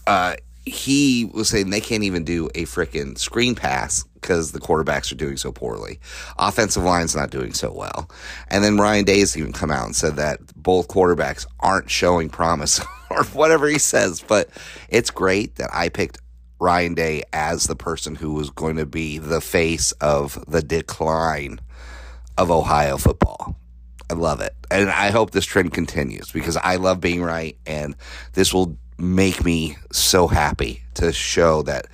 Uh, 0.07 0.35
he 0.65 1.25
was 1.33 1.49
saying 1.49 1.69
they 1.69 1.81
can't 1.81 2.03
even 2.03 2.23
do 2.23 2.47
a 2.55 2.63
freaking 2.63 3.17
screen 3.17 3.53
pass 3.53 4.03
because 4.15 4.53
the 4.53 4.59
quarterbacks 4.59 5.11
are 5.11 5.15
doing 5.15 5.35
so 5.35 5.51
poorly. 5.51 5.99
Offensive 6.39 6.83
line's 6.83 7.15
not 7.15 7.31
doing 7.31 7.53
so 7.53 7.71
well. 7.71 8.09
And 8.47 8.63
then 8.63 8.77
Ryan 8.77 9.03
Day's 9.03 9.35
even 9.37 9.51
come 9.51 9.71
out 9.71 9.85
and 9.85 9.95
said 9.95 10.15
that 10.15 10.39
both 10.55 10.87
quarterbacks 10.87 11.45
aren't 11.59 11.89
showing 11.89 12.29
promise 12.29 12.79
or 13.09 13.23
whatever 13.25 13.67
he 13.67 13.77
says. 13.77 14.23
But 14.25 14.49
it's 14.87 15.11
great 15.11 15.55
that 15.55 15.69
I 15.73 15.89
picked 15.89 16.19
Ryan 16.59 16.93
Day 16.93 17.23
as 17.33 17.65
the 17.65 17.75
person 17.75 18.15
who 18.15 18.31
was 18.33 18.49
going 18.49 18.77
to 18.77 18.85
be 18.85 19.17
the 19.17 19.41
face 19.41 19.91
of 19.93 20.43
the 20.47 20.61
decline 20.61 21.59
of 22.37 22.49
Ohio 22.49 22.97
football. 22.97 23.59
I 24.09 24.13
love 24.13 24.39
it. 24.39 24.53
And 24.71 24.89
I 24.89 25.11
hope 25.11 25.31
this 25.31 25.45
trend 25.45 25.73
continues 25.73 26.31
because 26.31 26.55
I 26.55 26.77
love 26.77 27.01
being 27.01 27.21
right 27.21 27.57
and 27.65 27.95
this 28.33 28.53
will 28.53 28.77
make 28.97 29.43
me 29.43 29.77
so 29.91 30.27
happy 30.27 30.83
to 30.95 31.11
show 31.11 31.61
that 31.63 31.87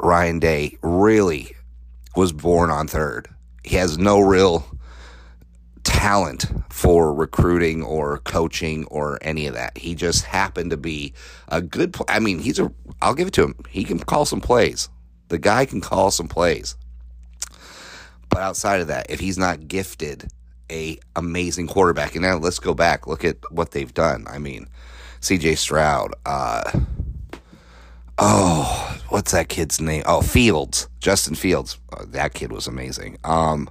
Ryan 0.00 0.38
Day 0.38 0.78
really 0.82 1.54
was 2.16 2.32
born 2.32 2.70
on 2.70 2.86
third. 2.86 3.28
He 3.64 3.76
has 3.76 3.98
no 3.98 4.20
real 4.20 4.66
talent 5.84 6.46
for 6.68 7.12
recruiting 7.14 7.82
or 7.82 8.18
coaching 8.18 8.84
or 8.86 9.18
any 9.22 9.46
of 9.46 9.54
that. 9.54 9.76
He 9.76 9.94
just 9.94 10.24
happened 10.24 10.70
to 10.70 10.76
be 10.76 11.12
a 11.48 11.60
good 11.60 11.96
I 12.08 12.18
mean, 12.18 12.38
he's 12.38 12.58
a 12.58 12.72
I'll 13.00 13.14
give 13.14 13.28
it 13.28 13.34
to 13.34 13.44
him. 13.44 13.54
He 13.68 13.84
can 13.84 13.98
call 13.98 14.24
some 14.24 14.40
plays. 14.40 14.88
The 15.28 15.38
guy 15.38 15.66
can 15.66 15.80
call 15.80 16.10
some 16.10 16.28
plays. 16.28 16.76
But 18.30 18.40
outside 18.40 18.80
of 18.80 18.88
that, 18.88 19.10
if 19.10 19.20
he's 19.20 19.38
not 19.38 19.68
gifted 19.68 20.30
a 20.70 20.98
amazing 21.16 21.66
quarterback, 21.66 22.14
and 22.14 22.22
now 22.22 22.36
let's 22.36 22.58
go 22.58 22.74
back, 22.74 23.06
look 23.06 23.24
at 23.24 23.36
what 23.50 23.70
they've 23.70 23.92
done. 23.92 24.26
I 24.28 24.38
mean, 24.38 24.68
CJ 25.20 25.58
Stroud, 25.58 26.14
uh, 26.26 26.80
oh, 28.18 29.00
what's 29.08 29.32
that 29.32 29.48
kid's 29.48 29.80
name? 29.80 30.02
Oh, 30.06 30.20
Fields, 30.20 30.88
Justin 31.00 31.34
Fields. 31.34 31.78
Oh, 31.96 32.04
that 32.06 32.34
kid 32.34 32.52
was 32.52 32.66
amazing. 32.66 33.18
Um, 33.24 33.70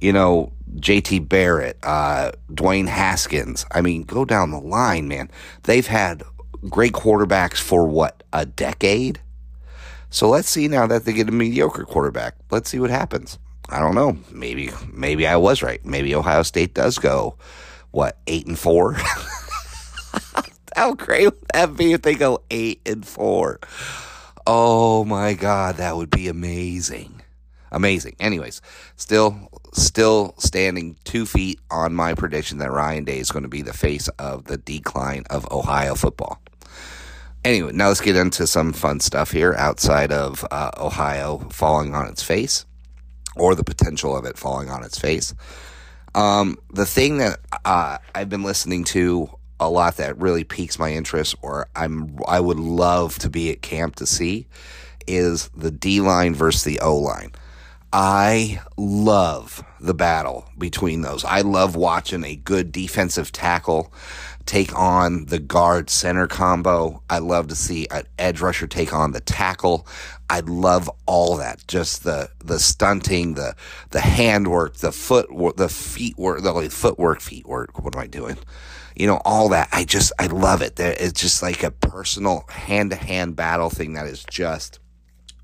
you 0.00 0.12
know, 0.12 0.52
JT 0.76 1.28
Barrett, 1.28 1.78
uh, 1.82 2.32
Dwayne 2.50 2.88
Haskins. 2.88 3.66
I 3.70 3.80
mean, 3.80 4.02
go 4.02 4.24
down 4.24 4.50
the 4.50 4.60
line, 4.60 5.08
man. 5.08 5.30
They've 5.64 5.86
had 5.86 6.22
great 6.68 6.92
quarterbacks 6.92 7.58
for 7.58 7.86
what, 7.86 8.22
a 8.32 8.46
decade? 8.46 9.20
So 10.10 10.28
let's 10.28 10.48
see 10.48 10.68
now 10.68 10.86
that 10.86 11.04
they 11.04 11.12
get 11.12 11.28
a 11.28 11.32
mediocre 11.32 11.84
quarterback. 11.84 12.34
Let's 12.50 12.70
see 12.70 12.80
what 12.80 12.90
happens. 12.90 13.38
I 13.68 13.78
don't 13.78 13.94
know. 13.94 14.18
Maybe, 14.32 14.70
maybe 14.92 15.26
I 15.26 15.36
was 15.36 15.62
right. 15.62 15.84
Maybe 15.84 16.14
Ohio 16.14 16.42
State 16.42 16.74
does 16.74 16.98
go, 16.98 17.36
what, 17.92 18.18
eight 18.26 18.46
and 18.46 18.58
four? 18.58 18.96
How 20.74 20.94
great 20.94 21.26
would 21.26 21.48
that 21.52 21.76
be 21.76 21.92
if 21.92 22.02
they 22.02 22.14
go 22.14 22.42
eight 22.50 22.80
and 22.86 23.06
four? 23.06 23.60
Oh 24.46 25.04
my 25.04 25.34
God, 25.34 25.76
that 25.76 25.96
would 25.96 26.10
be 26.10 26.28
amazing. 26.28 27.22
Amazing. 27.72 28.16
Anyways, 28.18 28.60
still, 28.96 29.48
still 29.72 30.34
standing 30.38 30.96
two 31.04 31.24
feet 31.24 31.60
on 31.70 31.94
my 31.94 32.14
prediction 32.14 32.58
that 32.58 32.72
Ryan 32.72 33.04
Day 33.04 33.18
is 33.18 33.30
going 33.30 33.44
to 33.44 33.48
be 33.48 33.62
the 33.62 33.72
face 33.72 34.08
of 34.18 34.44
the 34.44 34.56
decline 34.56 35.24
of 35.30 35.50
Ohio 35.52 35.94
football. 35.94 36.40
Anyway, 37.44 37.72
now 37.72 37.88
let's 37.88 38.00
get 38.00 38.16
into 38.16 38.46
some 38.46 38.72
fun 38.72 39.00
stuff 39.00 39.30
here 39.30 39.54
outside 39.54 40.12
of 40.12 40.44
uh, 40.50 40.70
Ohio 40.78 41.38
falling 41.50 41.94
on 41.94 42.06
its 42.06 42.22
face 42.22 42.66
or 43.36 43.54
the 43.54 43.64
potential 43.64 44.16
of 44.16 44.24
it 44.24 44.36
falling 44.36 44.68
on 44.68 44.84
its 44.84 44.98
face. 44.98 45.32
Um, 46.14 46.58
the 46.72 46.84
thing 46.84 47.18
that 47.18 47.38
uh, 47.64 47.98
I've 48.14 48.28
been 48.28 48.42
listening 48.42 48.84
to 48.84 49.30
a 49.60 49.68
lot 49.68 49.98
that 49.98 50.18
really 50.18 50.42
piques 50.42 50.78
my 50.78 50.92
interest 50.92 51.36
or 51.42 51.68
I'm 51.76 52.18
I 52.26 52.40
would 52.40 52.58
love 52.58 53.18
to 53.20 53.30
be 53.30 53.50
at 53.52 53.62
camp 53.62 53.96
to 53.96 54.06
see 54.06 54.46
is 55.06 55.48
the 55.56 55.70
D 55.70 56.00
line 56.00 56.34
versus 56.34 56.64
the 56.64 56.80
O 56.80 56.96
line. 56.96 57.32
I 57.92 58.60
love 58.76 59.64
the 59.80 59.94
battle 59.94 60.48
between 60.56 61.02
those. 61.02 61.24
I 61.24 61.40
love 61.40 61.74
watching 61.74 62.24
a 62.24 62.36
good 62.36 62.70
defensive 62.72 63.32
tackle 63.32 63.92
take 64.46 64.76
on 64.76 65.26
the 65.26 65.38
guard 65.38 65.90
center 65.90 66.26
combo. 66.26 67.02
I 67.10 67.18
love 67.18 67.48
to 67.48 67.54
see 67.54 67.86
an 67.90 68.04
edge 68.18 68.40
rusher 68.40 68.66
take 68.66 68.92
on 68.92 69.12
the 69.12 69.20
tackle. 69.20 69.86
I 70.28 70.40
love 70.40 70.90
all 71.06 71.36
that. 71.36 71.66
Just 71.66 72.04
the 72.04 72.30
the 72.44 72.58
stunting, 72.58 73.34
the 73.34 73.54
the 73.90 74.00
handwork, 74.00 74.76
the 74.76 74.92
foot 74.92 75.28
the 75.56 75.68
feet 75.68 76.16
work, 76.16 76.42
the 76.42 76.52
like, 76.52 76.70
footwork, 76.70 77.20
feet 77.20 77.46
work. 77.46 77.82
What 77.82 77.94
am 77.94 78.00
I 78.00 78.06
doing? 78.06 78.38
You 79.00 79.06
know, 79.06 79.22
all 79.24 79.48
that. 79.48 79.70
I 79.72 79.84
just, 79.84 80.12
I 80.18 80.26
love 80.26 80.60
it. 80.60 80.78
It's 80.78 81.18
just 81.18 81.42
like 81.42 81.62
a 81.62 81.70
personal 81.70 82.44
hand 82.50 82.90
to 82.90 82.96
hand 82.96 83.34
battle 83.34 83.70
thing 83.70 83.94
that 83.94 84.06
is 84.06 84.24
just, 84.24 84.78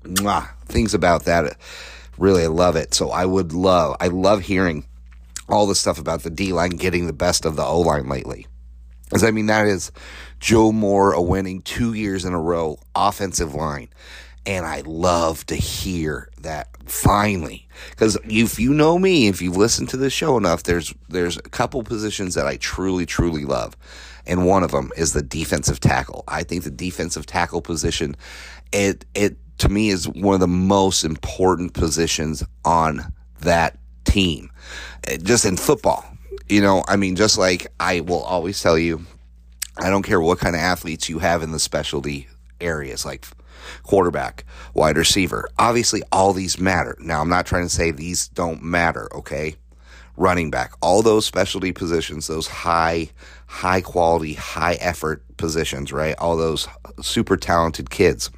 mwah, 0.03 0.47
things 0.67 0.93
about 0.93 1.25
that. 1.25 1.43
Uh, 1.43 1.49
really, 2.19 2.43
I 2.43 2.47
love 2.47 2.75
it. 2.75 2.93
So 2.93 3.09
I 3.09 3.25
would 3.25 3.53
love, 3.53 3.97
I 3.99 4.09
love 4.09 4.41
hearing 4.41 4.85
all 5.49 5.65
the 5.65 5.73
stuff 5.73 5.97
about 5.97 6.21
the 6.21 6.29
D 6.29 6.53
line 6.53 6.69
getting 6.69 7.07
the 7.07 7.13
best 7.13 7.45
of 7.45 7.55
the 7.55 7.63
O 7.63 7.79
line 7.79 8.07
lately. 8.07 8.45
Because 9.05 9.23
I 9.23 9.31
mean, 9.31 9.47
that 9.47 9.65
is 9.65 9.91
Joe 10.39 10.71
Moore 10.71 11.13
Award 11.13 11.31
winning 11.31 11.61
two 11.63 11.93
years 11.93 12.25
in 12.25 12.33
a 12.33 12.39
row 12.39 12.77
offensive 12.93 13.55
line. 13.55 13.89
And 14.45 14.67
I 14.67 14.81
love 14.85 15.47
to 15.47 15.55
hear 15.55 16.29
that 16.41 16.69
finally. 16.87 17.67
Because 17.91 18.17
if 18.25 18.59
you 18.59 18.73
know 18.73 18.97
me, 18.97 19.27
if 19.27 19.41
you've 19.41 19.57
listened 19.57 19.89
to 19.89 19.97
the 19.97 20.09
show 20.09 20.37
enough, 20.37 20.63
there's 20.63 20.93
there's 21.09 21.37
a 21.37 21.41
couple 21.41 21.83
positions 21.83 22.33
that 22.35 22.47
I 22.47 22.57
truly, 22.57 23.05
truly 23.05 23.45
love. 23.45 23.75
And 24.25 24.45
one 24.45 24.63
of 24.63 24.71
them 24.71 24.91
is 24.97 25.13
the 25.13 25.21
defensive 25.21 25.79
tackle. 25.79 26.23
I 26.27 26.43
think 26.43 26.63
the 26.63 26.71
defensive 26.71 27.25
tackle 27.25 27.61
position, 27.61 28.15
it 28.71 29.05
it 29.13 29.37
to 29.59 29.69
me 29.69 29.89
is 29.89 30.07
one 30.07 30.33
of 30.33 30.39
the 30.39 30.47
most 30.47 31.03
important 31.03 31.73
positions 31.73 32.43
on 32.65 33.13
that 33.41 33.77
team. 34.05 34.49
Eh, 35.05 35.17
just 35.17 35.45
in 35.45 35.57
football. 35.57 36.05
You 36.49 36.61
know, 36.61 36.83
I 36.87 36.95
mean, 36.95 37.15
just 37.15 37.37
like 37.37 37.67
I 37.79 38.01
will 38.01 38.23
always 38.23 38.61
tell 38.61 38.77
you, 38.77 39.05
I 39.77 39.89
don't 39.89 40.03
care 40.03 40.21
what 40.21 40.39
kind 40.39 40.55
of 40.55 40.61
athletes 40.61 41.09
you 41.09 41.19
have 41.19 41.43
in 41.43 41.51
the 41.51 41.59
specialty 41.59 42.27
areas, 42.59 43.05
like 43.05 43.25
quarterback, 43.83 44.45
wide 44.73 44.97
receiver. 44.97 45.47
Obviously, 45.57 46.01
all 46.11 46.33
these 46.33 46.59
matter. 46.59 46.95
Now, 46.99 47.21
I'm 47.21 47.29
not 47.29 47.45
trying 47.45 47.63
to 47.63 47.73
say 47.73 47.91
these 47.91 48.27
don't 48.29 48.63
matter, 48.63 49.07
okay? 49.15 49.55
Running 50.15 50.49
back, 50.49 50.73
all 50.81 51.01
those 51.01 51.25
specialty 51.25 51.71
positions, 51.71 52.27
those 52.27 52.47
high, 52.47 53.09
high 53.47 53.81
quality, 53.81 54.33
high 54.33 54.75
effort 54.75 55.23
positions, 55.37 55.93
right? 55.93 56.15
All 56.17 56.37
those 56.37 56.67
super 57.01 57.37
talented 57.37 57.89
kids 57.89 58.31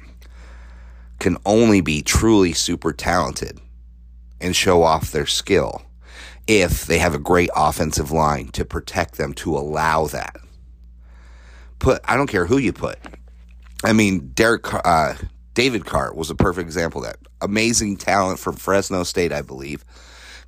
can 1.18 1.36
only 1.46 1.80
be 1.80 2.02
truly 2.02 2.52
super 2.52 2.92
talented 2.92 3.60
and 4.40 4.56
show 4.56 4.82
off 4.82 5.12
their 5.12 5.26
skill 5.26 5.82
if 6.46 6.86
they 6.86 6.98
have 6.98 7.14
a 7.14 7.18
great 7.18 7.50
offensive 7.54 8.10
line 8.10 8.48
to 8.48 8.64
protect 8.64 9.16
them 9.16 9.32
to 9.34 9.56
allow 9.56 10.06
that. 10.06 10.36
Put 11.78 12.00
I 12.04 12.16
don't 12.16 12.26
care 12.26 12.46
who 12.46 12.58
you 12.58 12.72
put. 12.72 12.98
I 13.82 13.92
mean, 13.92 14.30
Derek, 14.34 14.72
uh, 14.72 15.14
David 15.54 15.86
Carr 15.86 16.14
was 16.14 16.30
a 16.30 16.34
perfect 16.34 16.66
example 16.66 17.02
of 17.02 17.08
that. 17.08 17.18
Amazing 17.40 17.96
talent 17.96 18.38
from 18.38 18.56
Fresno 18.56 19.02
State, 19.04 19.32
I 19.32 19.42
believe. 19.42 19.84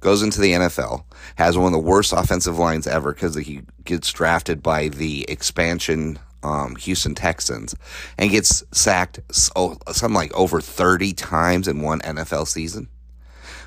Goes 0.01 0.23
into 0.23 0.41
the 0.41 0.53
NFL, 0.53 1.05
has 1.37 1.57
one 1.57 1.67
of 1.67 1.73
the 1.73 1.79
worst 1.79 2.13
offensive 2.13 2.59
lines 2.59 2.89
ever 2.89 3.13
because 3.13 3.37
he 3.37 3.63
gets 3.85 4.13
drafted 4.13 4.63
by 4.63 4.89
the 4.89 5.25
expansion 5.29 6.19
um, 6.43 6.75
Houston 6.75 7.15
Texans 7.15 7.77
and 8.19 8.31
gets 8.31 8.65
sacked 8.73 9.21
oh, 9.55 9.77
something 9.93 10.15
like 10.15 10.35
over 10.35 10.61
30 10.61 11.13
times 11.13 11.69
in 11.69 11.83
one 11.83 12.01
NFL 12.01 12.49
season. 12.49 12.89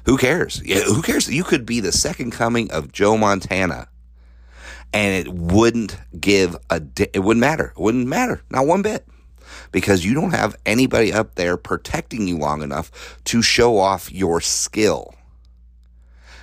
Who 0.05 0.17
cares? 0.17 0.61
Yeah, 0.65 0.81
who 0.81 1.01
cares? 1.01 1.29
You 1.29 1.45
could 1.45 1.65
be 1.65 1.79
the 1.79 1.93
second 1.93 2.31
coming 2.31 2.69
of 2.69 2.91
Joe 2.91 3.17
Montana 3.17 3.87
and 4.93 5.27
it 5.27 5.33
wouldn't 5.33 5.97
give 6.19 6.57
a, 6.69 6.81
it 6.97 7.23
wouldn't 7.23 7.41
matter. 7.41 7.73
It 7.77 7.79
wouldn't 7.79 8.07
matter. 8.07 8.43
Not 8.49 8.67
one 8.67 8.81
bit 8.81 9.07
because 9.71 10.05
you 10.05 10.13
don't 10.13 10.31
have 10.31 10.55
anybody 10.65 11.11
up 11.13 11.35
there 11.35 11.57
protecting 11.57 12.27
you 12.27 12.37
long 12.37 12.61
enough 12.61 13.19
to 13.25 13.41
show 13.41 13.77
off 13.77 14.11
your 14.11 14.41
skill. 14.41 15.13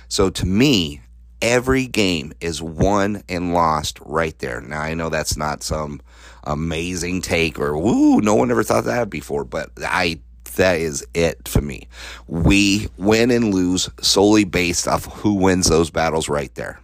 So 0.07 0.29
to 0.29 0.45
me, 0.45 1.01
every 1.41 1.87
game 1.87 2.33
is 2.39 2.61
won 2.61 3.23
and 3.27 3.53
lost 3.53 3.99
right 4.01 4.37
there. 4.39 4.61
Now 4.61 4.81
I 4.81 4.93
know 4.93 5.09
that's 5.09 5.35
not 5.37 5.63
some 5.63 6.01
amazing 6.43 7.21
take 7.21 7.59
or 7.59 7.77
woo, 7.77 8.21
no 8.21 8.35
one 8.35 8.51
ever 8.51 8.63
thought 8.63 8.85
that 8.85 9.09
before, 9.09 9.43
but 9.43 9.69
I 9.81 10.19
that 10.55 10.79
is 10.79 11.05
it 11.13 11.47
for 11.47 11.61
me. 11.61 11.87
We 12.27 12.87
win 12.97 13.31
and 13.31 13.53
lose 13.53 13.89
solely 14.01 14.43
based 14.43 14.87
off 14.87 15.05
who 15.05 15.33
wins 15.33 15.67
those 15.67 15.89
battles 15.89 16.29
right 16.29 16.53
there. 16.55 16.79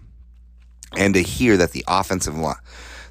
And 0.97 1.13
to 1.13 1.21
hear 1.21 1.55
that 1.57 1.71
the 1.71 1.85
offensive 1.87 2.35
line, 2.35 2.55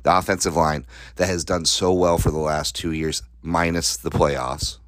the 0.02 0.16
offensive 0.16 0.56
line 0.56 0.86
that 1.16 1.26
has 1.26 1.44
done 1.44 1.64
so 1.64 1.92
well 1.92 2.18
for 2.18 2.30
the 2.30 2.38
last 2.38 2.74
two 2.74 2.92
years, 2.92 3.22
minus 3.42 3.96
the 3.96 4.10
playoffs, 4.10 4.78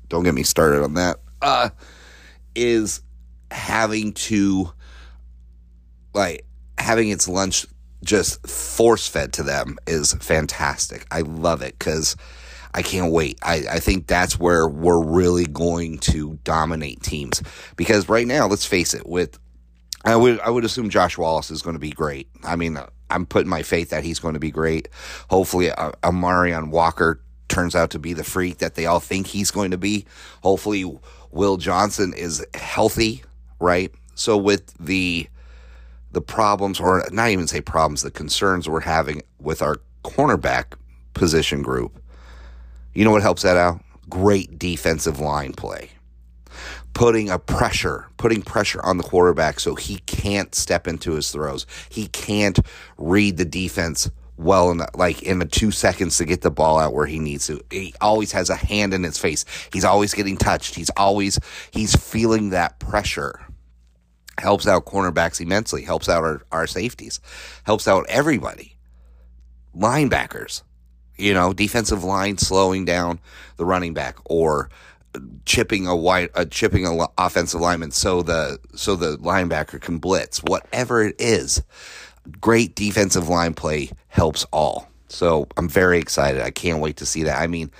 don't 0.08 0.24
get 0.24 0.34
me 0.34 0.42
started 0.42 0.82
on 0.82 0.94
that, 0.94 1.18
uh, 1.42 1.70
is 2.54 3.00
having 3.50 4.12
to 4.12 4.72
like 6.14 6.44
having 6.78 7.10
its 7.10 7.28
lunch 7.28 7.66
just 8.02 8.46
force 8.46 9.08
fed 9.08 9.32
to 9.34 9.42
them 9.42 9.76
is 9.86 10.14
fantastic. 10.14 11.06
I 11.10 11.20
love 11.20 11.62
it 11.62 11.78
because 11.78 12.16
I 12.72 12.82
can't 12.82 13.12
wait. 13.12 13.38
I, 13.42 13.64
I 13.70 13.80
think 13.80 14.06
that's 14.06 14.38
where 14.38 14.68
we're 14.68 15.02
really 15.02 15.46
going 15.46 15.98
to 15.98 16.38
dominate 16.44 17.02
teams 17.02 17.42
because 17.76 18.08
right 18.08 18.26
now, 18.26 18.46
let's 18.46 18.66
face 18.66 18.94
it, 18.94 19.06
with 19.06 19.38
I 20.04 20.14
would 20.14 20.40
I 20.40 20.50
would 20.50 20.64
assume 20.64 20.90
Josh 20.90 21.18
Wallace 21.18 21.50
is 21.50 21.62
going 21.62 21.74
to 21.74 21.80
be 21.80 21.90
great. 21.90 22.28
I 22.44 22.56
mean, 22.56 22.78
I'm 23.10 23.26
putting 23.26 23.48
my 23.48 23.62
faith 23.62 23.90
that 23.90 24.04
he's 24.04 24.18
going 24.18 24.34
to 24.34 24.40
be 24.40 24.50
great. 24.50 24.88
Hopefully, 25.30 25.70
uh, 25.70 25.92
Amarion 26.02 26.70
Walker 26.70 27.20
turns 27.48 27.76
out 27.76 27.90
to 27.90 27.98
be 27.98 28.12
the 28.12 28.24
freak 28.24 28.58
that 28.58 28.74
they 28.74 28.86
all 28.86 29.00
think 29.00 29.28
he's 29.28 29.50
going 29.50 29.70
to 29.70 29.78
be. 29.78 30.04
Hopefully, 30.42 30.98
Will 31.30 31.56
Johnson 31.56 32.12
is 32.14 32.44
healthy, 32.54 33.22
right? 33.60 33.92
So 34.14 34.36
with 34.36 34.74
the 34.78 35.28
the 36.12 36.20
problems, 36.22 36.80
or 36.80 37.06
not 37.12 37.28
even 37.28 37.46
say 37.46 37.60
problems, 37.60 38.02
the 38.02 38.10
concerns 38.10 38.68
we're 38.68 38.80
having 38.80 39.22
with 39.38 39.60
our 39.60 39.76
cornerback 40.02 40.72
position 41.12 41.60
group, 41.60 42.00
you 42.94 43.04
know 43.04 43.10
what 43.10 43.22
helps 43.22 43.42
that 43.42 43.56
out? 43.56 43.82
Great 44.08 44.58
defensive 44.58 45.20
line 45.20 45.52
play 45.52 45.90
putting 46.96 47.28
a 47.28 47.38
pressure, 47.38 48.08
putting 48.16 48.40
pressure 48.40 48.82
on 48.82 48.96
the 48.96 49.02
quarterback 49.04 49.60
so 49.60 49.74
he 49.74 49.98
can't 50.06 50.54
step 50.54 50.88
into 50.88 51.12
his 51.12 51.30
throws. 51.30 51.66
He 51.90 52.06
can't 52.06 52.58
read 52.96 53.36
the 53.36 53.44
defense 53.44 54.10
well 54.38 54.70
enough, 54.70 54.88
like 54.94 55.22
in 55.22 55.38
the 55.38 55.44
two 55.44 55.70
seconds 55.70 56.16
to 56.16 56.24
get 56.24 56.40
the 56.40 56.50
ball 56.50 56.78
out 56.78 56.94
where 56.94 57.04
he 57.04 57.18
needs 57.18 57.48
to. 57.48 57.60
He 57.70 57.92
always 58.00 58.32
has 58.32 58.48
a 58.48 58.56
hand 58.56 58.94
in 58.94 59.02
his 59.02 59.18
face. 59.18 59.44
He's 59.74 59.84
always 59.84 60.14
getting 60.14 60.38
touched. 60.38 60.74
He's 60.74 60.88
always, 60.96 61.38
he's 61.70 61.94
feeling 61.94 62.48
that 62.50 62.78
pressure. 62.78 63.42
Helps 64.38 64.66
out 64.66 64.86
cornerbacks 64.86 65.38
immensely, 65.38 65.82
helps 65.82 66.08
out 66.08 66.24
our, 66.24 66.40
our 66.50 66.66
safeties, 66.66 67.20
helps 67.64 67.86
out 67.86 68.06
everybody. 68.08 68.74
Linebackers, 69.76 70.62
you 71.18 71.34
know, 71.34 71.52
defensive 71.52 72.04
line 72.04 72.38
slowing 72.38 72.86
down 72.86 73.20
the 73.58 73.66
running 73.66 73.92
back 73.92 74.16
or 74.24 74.70
chipping 75.44 75.86
a 75.86 75.96
wide, 75.96 76.30
uh, 76.34 76.44
chipping 76.44 76.86
a 76.86 77.06
offensive 77.18 77.60
lineman 77.60 77.90
so 77.90 78.22
the 78.22 78.58
so 78.74 78.96
the 78.96 79.16
linebacker 79.18 79.80
can 79.80 79.98
blitz. 79.98 80.42
Whatever 80.42 81.02
it 81.02 81.16
is, 81.18 81.62
great 82.40 82.74
defensive 82.74 83.28
line 83.28 83.54
play 83.54 83.90
helps 84.08 84.44
all. 84.52 84.88
So 85.08 85.46
I'm 85.56 85.68
very 85.68 85.98
excited. 85.98 86.42
I 86.42 86.50
can't 86.50 86.80
wait 86.80 86.96
to 86.98 87.06
see 87.06 87.22
that. 87.24 87.40
I 87.40 87.46
mean, 87.46 87.70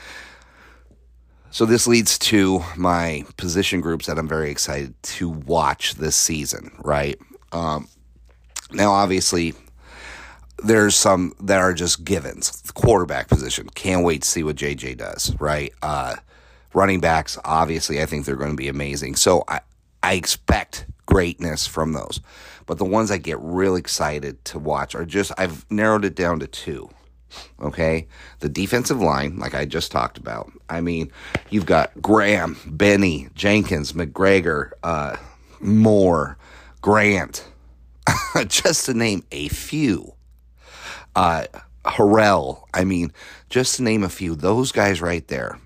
so 1.51 1.67
this 1.67 1.87
leads 1.87 2.19
to 2.21 2.63
my 2.77 3.25
position 3.37 3.81
groups 3.81 4.07
that 4.07 4.19
I'm 4.19 4.29
very 4.29 4.51
excited 4.51 4.95
to 5.03 5.29
watch 5.29 5.95
this 5.95 6.17
season. 6.17 6.71
Right 6.79 7.19
um, 7.53 7.89
now, 8.73 8.93
obviously. 8.93 9.55
There's 10.65 10.97
some 10.97 11.35
that 11.41 11.59
are 11.59 11.75
just 11.75 12.03
givens. 12.03 12.63
The 12.63 12.73
quarterback 12.73 13.29
position. 13.29 13.69
Can't 13.75 14.03
wait 14.03 14.23
to 14.23 14.29
see 14.29 14.43
what 14.43 14.57
JJ 14.57 14.97
does, 14.97 15.37
right? 15.39 15.71
Uh, 15.83 16.17
running 16.75 17.01
backs, 17.01 17.39
obviously, 17.45 18.01
I 18.01 18.07
think 18.07 18.25
they're 18.25 18.37
going 18.37 18.51
to 18.51 18.57
be 18.57 18.69
amazing. 18.69 19.17
So 19.17 19.45
I, 19.49 19.61
I 20.03 20.15
expect 20.15 20.87
greatness 21.07 21.67
from 21.67 21.93
those. 21.93 22.21
But 22.67 22.79
the 22.79 22.85
ones 22.85 23.11
I 23.11 23.19
get 23.19 23.39
real 23.41 23.77
excited 23.77 24.45
to 24.47 24.59
watch 24.59 24.95
are 24.95 25.07
just, 25.07 25.33
I've 25.39 25.69
narrowed 25.71 26.05
it 26.05 26.17
down 26.17 26.41
to 26.41 26.47
two. 26.47 26.91
Okay. 27.61 28.07
The 28.41 28.49
defensive 28.49 29.01
line, 29.01 29.39
like 29.39 29.55
I 29.55 29.65
just 29.65 29.93
talked 29.93 30.19
about. 30.19 30.51
I 30.69 30.81
mean, 30.81 31.13
you've 31.51 31.67
got 31.67 31.91
Graham, 32.03 32.57
Benny, 32.67 33.29
Jenkins, 33.35 33.93
McGregor, 33.93 34.73
uh, 34.83 35.17
Moore, 35.61 36.39
Grant, 36.81 37.47
just 38.47 38.87
to 38.87 38.95
name 38.95 39.25
a 39.33 39.49
few. 39.49 40.15
Uh, 41.15 41.47
Harrell, 41.85 42.65
I 42.75 42.85
mean, 42.85 43.13
just 43.49 43.77
to 43.77 43.83
name 43.83 44.03
a 44.03 44.09
few, 44.09 44.35
those 44.35 44.73
guys 44.73 45.01
right 45.01 45.27
there 45.29 45.59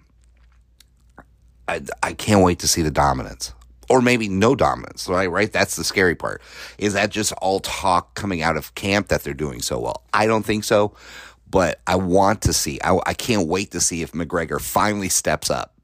I, 1.70 1.80
I 2.02 2.12
can't 2.14 2.42
wait 2.42 2.58
to 2.60 2.68
see 2.68 2.82
the 2.82 2.90
dominance 2.90 3.52
or 3.88 4.02
maybe 4.02 4.28
no 4.28 4.56
dominance, 4.56 5.08
right? 5.08 5.30
Right? 5.30 5.52
That's 5.52 5.76
the 5.76 5.84
scary 5.84 6.16
part. 6.16 6.42
Is 6.78 6.94
that 6.94 7.10
just 7.10 7.32
all 7.34 7.60
talk 7.60 8.14
coming 8.14 8.42
out 8.42 8.56
of 8.56 8.74
camp 8.74 9.08
that 9.08 9.22
they're 9.22 9.34
doing 9.34 9.62
so 9.62 9.78
well? 9.78 10.02
I 10.12 10.26
don't 10.26 10.44
think 10.44 10.64
so, 10.64 10.94
but 11.48 11.80
I 11.86 11.94
want 11.96 12.42
to 12.42 12.52
see. 12.52 12.80
I, 12.82 12.98
I 13.06 13.14
can't 13.14 13.46
wait 13.46 13.70
to 13.70 13.80
see 13.80 14.02
if 14.02 14.12
McGregor 14.12 14.60
finally 14.60 15.08
steps 15.08 15.48
up 15.48 15.74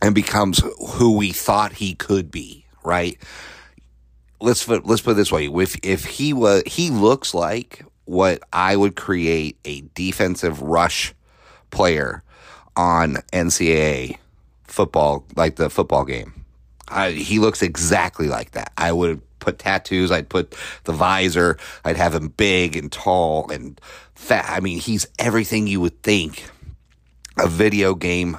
and 0.00 0.14
becomes 0.14 0.62
who 0.94 1.16
we 1.16 1.32
thought 1.32 1.72
he 1.72 1.94
could 1.94 2.30
be, 2.30 2.64
right? 2.84 3.18
Let's 4.40 4.64
put, 4.64 4.86
let's 4.86 5.02
put 5.02 5.12
it 5.12 5.14
this 5.14 5.32
way: 5.32 5.46
if 5.46 5.76
if 5.82 6.04
he 6.04 6.32
was, 6.32 6.62
he 6.66 6.90
looks 6.90 7.34
like 7.34 7.84
what 8.04 8.42
I 8.52 8.76
would 8.76 8.94
create 8.94 9.58
a 9.64 9.80
defensive 9.94 10.62
rush 10.62 11.14
player 11.70 12.22
on 12.76 13.16
NCAA 13.32 14.18
football, 14.76 15.24
like 15.36 15.56
the 15.56 15.70
football 15.70 16.04
game. 16.04 16.44
I, 16.88 17.10
he 17.10 17.38
looks 17.38 17.62
exactly 17.62 18.28
like 18.28 18.52
that. 18.52 18.72
I 18.76 18.92
would 18.92 19.22
put 19.40 19.58
tattoos. 19.58 20.12
I'd 20.12 20.28
put 20.28 20.54
the 20.84 20.92
visor. 20.92 21.56
I'd 21.84 21.96
have 21.96 22.14
him 22.14 22.28
big 22.28 22.76
and 22.76 22.92
tall 22.92 23.50
and 23.50 23.80
fat. 24.14 24.44
I 24.48 24.60
mean, 24.60 24.78
he's 24.78 25.06
everything 25.18 25.66
you 25.66 25.80
would 25.80 26.02
think 26.02 26.44
a 27.38 27.48
video 27.48 27.94
game 27.94 28.38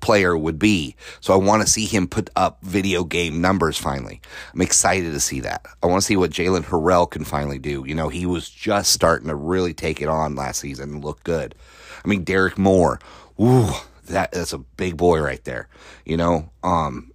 player 0.00 0.36
would 0.36 0.58
be. 0.58 0.96
So 1.20 1.32
I 1.32 1.36
want 1.36 1.62
to 1.62 1.68
see 1.68 1.86
him 1.86 2.06
put 2.06 2.30
up 2.36 2.58
video 2.62 3.04
game 3.04 3.40
numbers 3.40 3.78
finally. 3.78 4.20
I'm 4.52 4.60
excited 4.60 5.12
to 5.12 5.20
see 5.20 5.40
that. 5.40 5.64
I 5.82 5.86
want 5.86 6.02
to 6.02 6.06
see 6.06 6.16
what 6.16 6.30
Jaylen 6.30 6.64
Harrell 6.64 7.10
can 7.10 7.24
finally 7.24 7.58
do. 7.58 7.84
You 7.86 7.94
know, 7.94 8.08
he 8.08 8.26
was 8.26 8.48
just 8.48 8.92
starting 8.92 9.28
to 9.28 9.34
really 9.34 9.74
take 9.74 10.00
it 10.00 10.08
on 10.08 10.36
last 10.36 10.60
season 10.60 10.90
and 10.90 11.04
look 11.04 11.24
good. 11.24 11.54
I 12.04 12.08
mean, 12.08 12.24
Derrick 12.24 12.58
Moore. 12.58 12.98
Ooh, 13.40 13.70
that 14.10 14.32
that's 14.32 14.52
a 14.52 14.58
big 14.58 14.96
boy 14.96 15.20
right 15.20 15.42
there. 15.44 15.68
You 16.04 16.16
know, 16.16 16.50
um, 16.62 17.10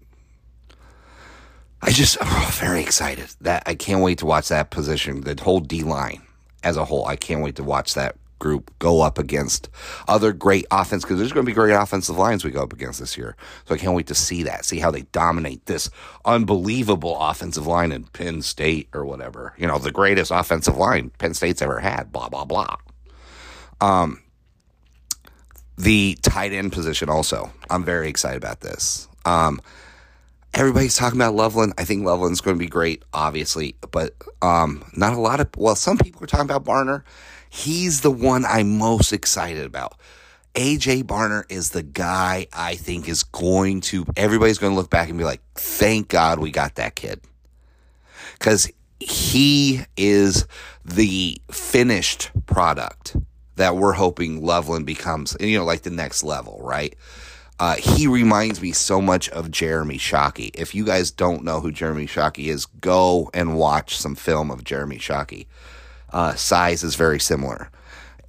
I 1.81 1.91
just 1.91 2.17
I'm 2.21 2.51
very 2.51 2.81
excited 2.81 3.27
that 3.41 3.63
I 3.65 3.75
can't 3.75 4.01
wait 4.01 4.19
to 4.19 4.25
watch 4.25 4.49
that 4.49 4.71
position, 4.71 5.21
the 5.21 5.41
whole 5.41 5.59
D 5.59 5.83
line 5.83 6.21
as 6.63 6.77
a 6.77 6.85
whole. 6.85 7.05
I 7.05 7.15
can't 7.15 7.41
wait 7.43 7.55
to 7.57 7.63
watch 7.63 7.93
that 7.93 8.15
group 8.39 8.71
go 8.79 9.01
up 9.01 9.17
against 9.17 9.69
other 10.07 10.33
great 10.33 10.65
offense 10.69 11.03
because 11.03 11.17
there's 11.17 11.31
going 11.31 11.45
to 11.45 11.49
be 11.49 11.53
great 11.53 11.73
offensive 11.73 12.17
lines 12.17 12.43
we 12.43 12.51
go 12.51 12.63
up 12.63 12.73
against 12.73 12.99
this 12.99 13.17
year. 13.17 13.35
So 13.65 13.75
I 13.75 13.77
can't 13.77 13.95
wait 13.95 14.07
to 14.07 14.15
see 14.15 14.43
that, 14.43 14.65
see 14.65 14.79
how 14.79 14.91
they 14.91 15.03
dominate 15.03 15.65
this 15.65 15.89
unbelievable 16.25 17.17
offensive 17.19 17.65
line 17.65 17.91
in 17.91 18.03
Penn 18.05 18.41
State 18.41 18.89
or 18.93 19.05
whatever. 19.05 19.53
You 19.57 19.67
know, 19.67 19.77
the 19.77 19.91
greatest 19.91 20.31
offensive 20.31 20.77
line 20.77 21.11
Penn 21.17 21.33
State's 21.33 21.61
ever 21.61 21.79
had. 21.79 22.11
Blah 22.11 22.29
blah 22.29 22.45
blah. 22.45 22.75
Um, 23.81 24.21
the 25.77 26.17
tight 26.21 26.53
end 26.53 26.71
position 26.71 27.09
also. 27.09 27.51
I'm 27.69 27.83
very 27.83 28.09
excited 28.09 28.37
about 28.37 28.61
this. 28.61 29.07
Um, 29.25 29.61
everybody's 30.53 30.95
talking 30.95 31.19
about 31.19 31.35
Loveland. 31.35 31.73
I 31.77 31.83
think 31.83 32.05
Loveland's 32.05 32.41
going 32.41 32.55
to 32.55 32.59
be 32.59 32.67
great, 32.67 33.03
obviously, 33.13 33.75
but 33.91 34.13
um, 34.41 34.83
not 34.95 35.13
a 35.13 35.19
lot 35.19 35.39
of. 35.39 35.49
Well, 35.57 35.75
some 35.75 35.97
people 35.97 36.23
are 36.23 36.27
talking 36.27 36.45
about 36.45 36.63
Barner. 36.63 37.03
He's 37.49 38.01
the 38.01 38.11
one 38.11 38.45
I'm 38.45 38.77
most 38.77 39.13
excited 39.13 39.65
about. 39.65 39.97
AJ 40.55 41.03
Barner 41.03 41.43
is 41.49 41.71
the 41.71 41.83
guy 41.83 42.47
I 42.53 42.75
think 42.75 43.09
is 43.09 43.23
going 43.23 43.81
to. 43.81 44.05
Everybody's 44.15 44.57
going 44.57 44.71
to 44.71 44.77
look 44.77 44.89
back 44.89 45.09
and 45.09 45.17
be 45.17 45.25
like, 45.25 45.41
"Thank 45.55 46.07
God 46.07 46.39
we 46.39 46.51
got 46.51 46.75
that 46.75 46.95
kid," 46.95 47.19
because 48.39 48.71
he 48.99 49.81
is 49.97 50.47
the 50.85 51.41
finished 51.51 52.31
product 52.45 53.17
that 53.55 53.77
we're 53.77 53.93
hoping 53.93 54.43
Loveland 54.43 54.85
becomes, 54.85 55.35
you 55.39 55.57
know, 55.57 55.65
like 55.65 55.83
the 55.83 55.89
next 55.89 56.23
level, 56.23 56.59
right? 56.61 56.95
Uh, 57.57 57.75
he 57.75 58.05
reminds 58.07 58.61
me 58.61 58.73
so 58.73 59.01
much 59.01 59.29
of 59.29 59.49
Jeremy 59.49 59.97
Shockey. 59.97 60.51
If 60.53 60.75
you 60.75 60.85
guys 60.85 61.09
don't 61.09 61.43
know 61.43 61.61
who 61.61 61.71
Jeremy 61.71 62.05
Shockey 62.05 62.47
is, 62.47 62.65
go 62.65 63.29
and 63.33 63.57
watch 63.57 63.95
some 63.95 64.15
film 64.15 64.51
of 64.51 64.65
Jeremy 64.65 64.97
Shockey. 64.97 65.47
Uh, 66.11 66.35
size 66.35 66.83
is 66.83 66.95
very 66.95 67.19
similar. 67.19 67.69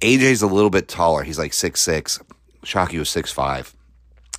AJ's 0.01 0.41
a 0.41 0.47
little 0.47 0.69
bit 0.69 0.87
taller. 0.87 1.23
He's 1.23 1.39
like 1.39 1.53
six 1.53 1.81
six. 1.81 2.19
Shockey 2.63 2.99
was 2.99 3.09
six 3.09 3.31
five. 3.31 3.73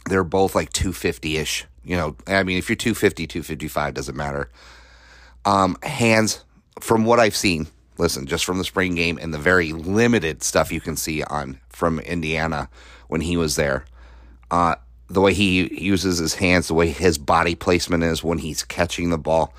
They're 0.08 0.24
both 0.24 0.54
like 0.54 0.72
250 0.72 1.36
ish. 1.36 1.66
You 1.84 1.96
know, 1.96 2.16
I 2.26 2.42
mean, 2.42 2.58
if 2.58 2.68
you're 2.68 2.76
250, 2.76 3.26
255, 3.26 3.94
doesn't 3.94 4.16
matter. 4.16 4.50
Um, 5.44 5.76
hands, 5.82 6.44
from 6.80 7.04
what 7.04 7.20
I've 7.20 7.36
seen, 7.36 7.66
listen, 7.98 8.26
just 8.26 8.44
from 8.44 8.58
the 8.58 8.64
spring 8.64 8.94
game 8.94 9.18
and 9.20 9.34
the 9.34 9.38
very 9.38 9.72
limited 9.72 10.42
stuff 10.42 10.72
you 10.72 10.80
can 10.80 10.96
see 10.96 11.22
on 11.24 11.60
from 11.68 12.00
Indiana 12.00 12.68
when 13.08 13.20
he 13.20 13.36
was 13.36 13.56
there, 13.56 13.84
uh, 14.50 14.76
the 15.08 15.20
way 15.20 15.34
he 15.34 15.72
uses 15.82 16.18
his 16.18 16.34
hands, 16.34 16.68
the 16.68 16.74
way 16.74 16.88
his 16.88 17.18
body 17.18 17.54
placement 17.54 18.04
is 18.04 18.22
when 18.22 18.38
he's 18.38 18.62
catching 18.62 19.10
the 19.10 19.18
ball. 19.18 19.54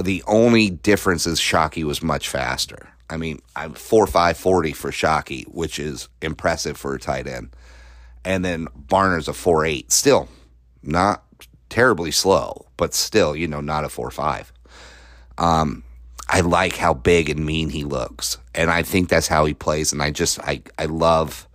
The 0.00 0.22
only 0.26 0.70
difference 0.70 1.26
is 1.26 1.40
Shockey 1.40 1.84
was 1.84 2.02
much 2.02 2.28
faster. 2.28 2.88
I 3.08 3.16
mean, 3.16 3.40
I'm 3.54 3.74
four 3.74 4.06
five 4.06 4.36
forty 4.36 4.72
for 4.72 4.90
Shockey, 4.90 5.44
which 5.46 5.78
is 5.78 6.08
impressive 6.20 6.76
for 6.76 6.94
a 6.94 6.98
tight 6.98 7.26
end. 7.26 7.54
And 8.24 8.44
then 8.44 8.66
Barner's 8.74 9.28
a 9.28 9.34
four 9.34 9.64
eight, 9.64 9.92
still 9.92 10.28
not 10.82 11.24
terribly 11.68 12.10
slow, 12.10 12.66
but 12.76 12.94
still, 12.94 13.36
you 13.36 13.46
know, 13.46 13.60
not 13.60 13.84
a 13.84 13.88
four 13.88 14.10
five. 14.10 14.52
Um, 15.38 15.84
I 16.28 16.40
like 16.40 16.76
how 16.76 16.94
big 16.94 17.28
and 17.28 17.44
mean 17.44 17.70
he 17.70 17.84
looks, 17.84 18.38
and 18.54 18.70
I 18.70 18.82
think 18.82 19.08
that's 19.08 19.28
how 19.28 19.44
he 19.44 19.54
plays. 19.54 19.92
And 19.92 20.02
I 20.02 20.10
just, 20.10 20.40
I, 20.40 20.62
I 20.78 20.86
love. 20.86 21.46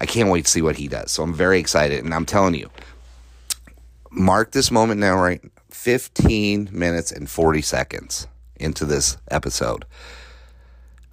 I 0.00 0.06
can't 0.06 0.30
wait 0.30 0.46
to 0.46 0.50
see 0.50 0.62
what 0.62 0.76
he 0.76 0.88
does. 0.88 1.10
So 1.10 1.22
I'm 1.22 1.34
very 1.34 1.58
excited, 1.58 2.02
and 2.02 2.14
I'm 2.14 2.24
telling 2.24 2.54
you, 2.54 2.70
mark 4.10 4.52
this 4.52 4.70
moment 4.70 5.00
now, 5.00 5.20
right? 5.20 5.42
15 5.68 6.70
minutes 6.72 7.12
and 7.12 7.28
40 7.28 7.60
seconds 7.62 8.26
into 8.56 8.86
this 8.86 9.18
episode. 9.30 9.84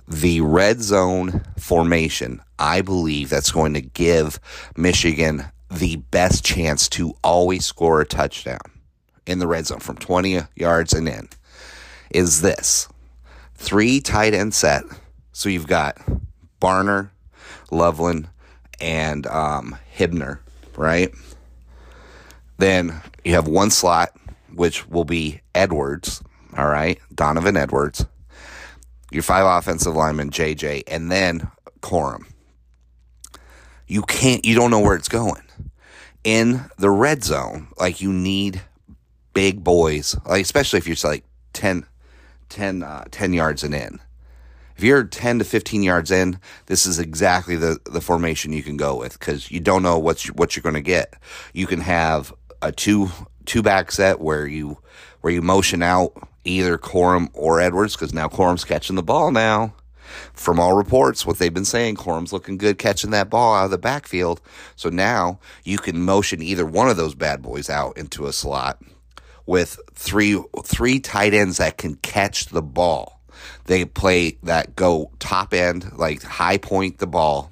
The 0.07 0.39
red 0.39 0.81
zone 0.81 1.43
formation, 1.57 2.41
I 2.57 2.81
believe 2.81 3.29
that's 3.29 3.51
going 3.51 3.73
to 3.73 3.81
give 3.81 4.39
Michigan 4.77 5.45
the 5.69 5.97
best 5.97 6.45
chance 6.45 6.87
to 6.89 7.13
always 7.23 7.65
score 7.65 7.99
a 7.99 8.05
touchdown 8.05 8.59
in 9.25 9.39
the 9.39 9.47
red 9.47 9.67
zone 9.67 9.79
from 9.79 9.97
20 9.97 10.39
yards 10.55 10.93
and 10.93 11.09
in 11.09 11.27
is 12.09 12.41
this 12.41 12.87
three 13.55 13.99
tight 13.99 14.33
end 14.33 14.53
set. 14.53 14.83
So 15.31 15.49
you've 15.49 15.67
got 15.67 15.97
Barner, 16.61 17.09
Loveland, 17.71 18.29
and 18.79 19.27
um, 19.27 19.77
Hibner, 19.95 20.39
right? 20.75 21.11
Then 22.57 23.01
you 23.23 23.33
have 23.33 23.47
one 23.47 23.69
slot, 23.69 24.09
which 24.53 24.87
will 24.87 25.05
be 25.05 25.41
Edwards, 25.53 26.23
all 26.57 26.67
right? 26.67 26.99
Donovan 27.13 27.57
Edwards. 27.57 28.05
Your 29.11 29.23
five 29.23 29.45
offensive 29.45 29.95
linemen, 29.95 30.31
JJ, 30.31 30.83
and 30.87 31.11
then 31.11 31.49
Corum. 31.81 32.25
You 33.87 34.01
can't, 34.01 34.45
you 34.45 34.53
don't 34.53 34.71
know 34.71 34.79
where 34.79 34.95
it's 34.95 35.07
going. 35.07 35.43
In 36.23 36.65
the 36.77 36.89
red 36.89 37.23
zone, 37.23 37.67
like 37.79 38.01
you 38.01 38.11
need 38.11 38.61
big 39.33 39.63
boys, 39.63 40.17
like 40.25 40.41
especially 40.41 40.77
if 40.77 40.87
you're 40.87 40.97
like 41.09 41.23
10, 41.53 41.85
10, 42.49 42.83
uh, 42.83 43.05
10 43.11 43.33
yards 43.33 43.63
and 43.63 43.73
in. 43.73 43.99
If 44.77 44.83
you're 44.83 45.03
10 45.03 45.39
to 45.39 45.45
15 45.45 45.81
yards 45.81 46.11
in, 46.11 46.39
this 46.67 46.85
is 46.85 46.99
exactly 46.99 47.55
the, 47.55 47.79
the 47.85 48.01
formation 48.01 48.53
you 48.53 48.61
can 48.61 48.77
go 48.77 48.95
with 48.95 49.17
because 49.17 49.49
you 49.49 49.59
don't 49.59 49.81
know 49.81 49.97
what 49.97 50.25
you, 50.25 50.33
what 50.35 50.55
you're 50.55 50.61
going 50.61 50.75
to 50.75 50.81
get. 50.81 51.15
You 51.53 51.65
can 51.65 51.81
have 51.81 52.31
a 52.61 52.71
two 52.71 53.09
two 53.45 53.63
back 53.63 53.91
set 53.91 54.19
where 54.19 54.45
you 54.45 54.77
where 55.21 55.33
you 55.33 55.41
motion 55.41 55.81
out 55.81 56.13
either 56.43 56.77
Corum 56.77 57.29
or 57.33 57.59
Edwards 57.59 57.95
because 57.95 58.13
now 58.13 58.27
Corum's 58.27 58.63
catching 58.63 58.95
the 58.95 59.03
ball 59.03 59.31
now. 59.31 59.73
From 60.33 60.59
all 60.59 60.73
reports, 60.73 61.25
what 61.25 61.37
they've 61.37 61.53
been 61.53 61.65
saying, 61.65 61.95
Corum's 61.95 62.31
looking 62.31 62.57
good 62.57 62.77
catching 62.77 63.11
that 63.11 63.29
ball 63.29 63.55
out 63.55 63.65
of 63.65 63.71
the 63.71 63.77
backfield. 63.77 64.39
So 64.75 64.89
now 64.89 65.39
you 65.65 65.77
can 65.77 66.01
motion 66.01 66.41
either 66.41 66.65
one 66.65 66.87
of 66.87 66.97
those 66.97 67.13
bad 67.13 67.41
boys 67.41 67.69
out 67.69 67.97
into 67.97 68.25
a 68.25 68.31
slot 68.31 68.81
with 69.47 69.79
three 69.93 70.39
three 70.63 70.99
tight 70.99 71.33
ends 71.33 71.57
that 71.57 71.77
can 71.77 71.95
catch 71.95 72.47
the 72.47 72.61
ball. 72.61 73.19
They 73.65 73.85
play 73.85 74.37
that 74.43 74.75
go 74.75 75.11
top 75.19 75.53
end, 75.53 75.97
like 75.97 76.21
high 76.21 76.57
point 76.57 76.99
the 76.99 77.07
ball. 77.07 77.51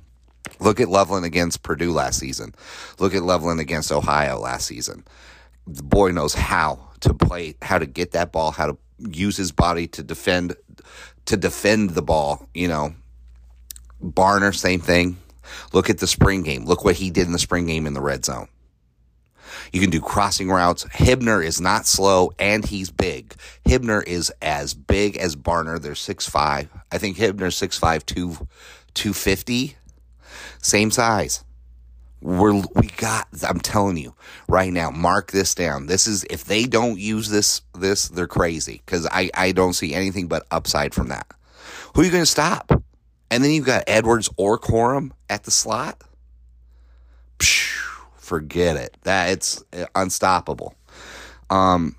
Look 0.59 0.79
at 0.79 0.89
Loveland 0.89 1.25
against 1.25 1.63
Purdue 1.63 1.91
last 1.91 2.19
season. 2.19 2.53
Look 2.99 3.15
at 3.15 3.23
Loveland 3.23 3.59
against 3.59 3.91
Ohio 3.91 4.37
last 4.37 4.67
season. 4.67 5.03
The 5.65 5.83
boy 5.83 6.11
knows 6.11 6.33
how 6.35 6.91
to 7.01 7.13
play, 7.13 7.55
how 7.61 7.79
to 7.79 7.85
get 7.85 8.11
that 8.11 8.31
ball, 8.31 8.51
how 8.51 8.67
to 8.67 8.77
use 8.99 9.35
his 9.37 9.51
body 9.51 9.87
to 9.87 10.03
defend 10.03 10.55
to 11.25 11.37
defend 11.37 11.91
the 11.91 12.03
ball, 12.03 12.47
you 12.53 12.67
know. 12.67 12.93
Barner, 14.03 14.53
same 14.53 14.81
thing. 14.81 15.17
Look 15.73 15.89
at 15.89 15.99
the 15.99 16.07
spring 16.07 16.43
game. 16.43 16.65
Look 16.65 16.83
what 16.83 16.95
he 16.95 17.09
did 17.09 17.25
in 17.25 17.31
the 17.31 17.39
spring 17.39 17.65
game 17.65 17.87
in 17.87 17.93
the 17.93 18.01
red 18.01 18.25
zone. 18.25 18.47
You 19.71 19.81
can 19.81 19.89
do 19.89 20.01
crossing 20.01 20.49
routes. 20.49 20.85
Hibner 20.85 21.43
is 21.43 21.59
not 21.59 21.85
slow 21.85 22.31
and 22.39 22.65
he's 22.65 22.89
big. 22.89 23.35
Hibner 23.65 24.05
is 24.05 24.31
as 24.41 24.73
big 24.73 25.17
as 25.17 25.35
Barner. 25.35 25.81
They're 25.81 25.93
6'5. 25.93 26.69
I 26.91 26.97
think 26.97 27.17
Hibner's 27.17 27.59
6'5, 27.59 28.05
2, 28.05 28.47
250. 28.93 29.75
Same 30.61 30.91
size. 30.91 31.43
We're, 32.21 32.53
we 32.53 32.87
got, 32.97 33.27
I'm 33.47 33.59
telling 33.59 33.97
you 33.97 34.15
right 34.47 34.73
now, 34.73 34.89
mark 34.89 35.31
this 35.31 35.53
down. 35.53 35.85
This 35.85 36.07
is, 36.07 36.25
if 36.29 36.45
they 36.45 36.63
don't 36.63 36.97
use 36.97 37.29
this, 37.29 37.61
this, 37.77 38.07
they're 38.07 38.25
crazy 38.25 38.81
because 38.85 39.05
I, 39.11 39.29
I 39.35 39.51
don't 39.51 39.73
see 39.73 39.93
anything 39.93 40.27
but 40.27 40.47
upside 40.49 40.93
from 40.93 41.09
that. 41.09 41.27
Who 41.93 42.01
are 42.01 42.05
you 42.05 42.11
going 42.11 42.23
to 42.23 42.27
stop? 42.29 42.71
And 43.29 43.43
then 43.43 43.51
you've 43.51 43.65
got 43.65 43.83
Edwards 43.87 44.29
or 44.37 44.57
Corum 44.57 45.11
at 45.29 45.43
the 45.43 45.51
slot. 45.51 46.01
Forget 48.25 48.75
it. 48.75 48.97
That 49.03 49.29
it's 49.29 49.63
unstoppable. 49.95 50.75
Um, 51.49 51.95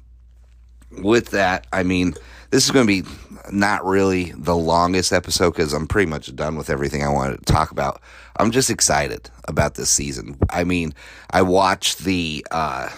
with 0.90 1.30
that, 1.30 1.66
I 1.72 1.82
mean, 1.82 2.14
this 2.50 2.64
is 2.64 2.70
going 2.70 2.86
to 2.86 3.02
be 3.02 3.08
not 3.50 3.84
really 3.84 4.32
the 4.32 4.56
longest 4.56 5.12
episode 5.12 5.50
because 5.52 5.72
I'm 5.72 5.86
pretty 5.86 6.10
much 6.10 6.34
done 6.34 6.56
with 6.56 6.70
everything 6.70 7.02
I 7.02 7.08
wanted 7.08 7.38
to 7.38 7.52
talk 7.52 7.70
about. 7.70 8.00
I'm 8.36 8.50
just 8.50 8.70
excited 8.70 9.30
about 9.46 9.74
this 9.74 9.90
season. 9.90 10.36
I 10.50 10.64
mean, 10.64 10.94
I 11.30 11.42
watched 11.42 12.00
the 12.00 12.46
uh, 12.50 12.88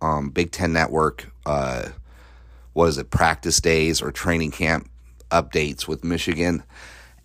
um, 0.00 0.30
Big 0.30 0.50
Ten 0.50 0.72
Network. 0.72 1.30
Uh, 1.44 1.90
was 2.74 2.98
it 2.98 3.10
practice 3.10 3.60
days 3.60 4.02
or 4.02 4.10
training 4.10 4.50
camp 4.50 4.90
updates 5.30 5.88
with 5.88 6.04
Michigan? 6.04 6.62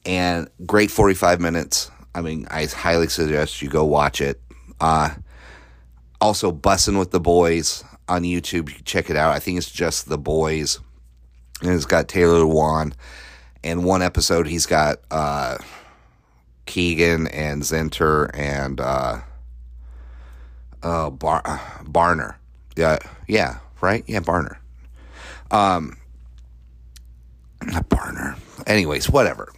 And 0.06 0.49
great 0.65 0.91
45 0.91 1.41
minutes. 1.41 1.91
I 2.15 2.21
mean, 2.21 2.47
I 2.49 2.65
highly 2.65 3.08
suggest 3.08 3.62
you 3.62 3.69
go 3.69 3.86
watch 3.86 4.21
it. 4.21 4.41
Uh, 4.80 5.12
also, 6.21 6.51
bussing 6.51 6.97
with 6.97 7.12
the 7.12 7.19
boys 7.19 7.84
on 8.07 8.23
YouTube. 8.23 8.69
You 8.69 8.75
check 8.86 9.10
it 9.10 9.17
out. 9.17 9.36
I 9.36 9.39
think 9.39 9.57
it's 9.57 9.69
just 9.69 10.07
the 10.07 10.17
boys, 10.17 10.79
and 11.62 11.71
it's 11.71 11.86
got 11.86 12.07
Taylor 12.07 12.41
Lewan. 12.41 12.93
And 13.63 13.84
one 13.84 14.01
episode, 14.01 14.47
he's 14.47 14.65
got 14.65 14.99
uh, 15.12 15.57
Keegan 16.65 17.27
and 17.27 17.62
Zinter 17.63 18.29
and 18.34 18.79
uh, 18.79 19.19
uh, 20.81 21.10
Bar- 21.10 21.41
Barner. 21.84 22.36
Yeah, 22.75 22.99
yeah, 23.27 23.60
right. 23.81 24.03
Yeah, 24.07 24.21
Barner. 24.21 24.57
Um, 25.51 25.97
Barner. 27.62 28.38
Anyways, 28.65 29.10
whatever 29.10 29.51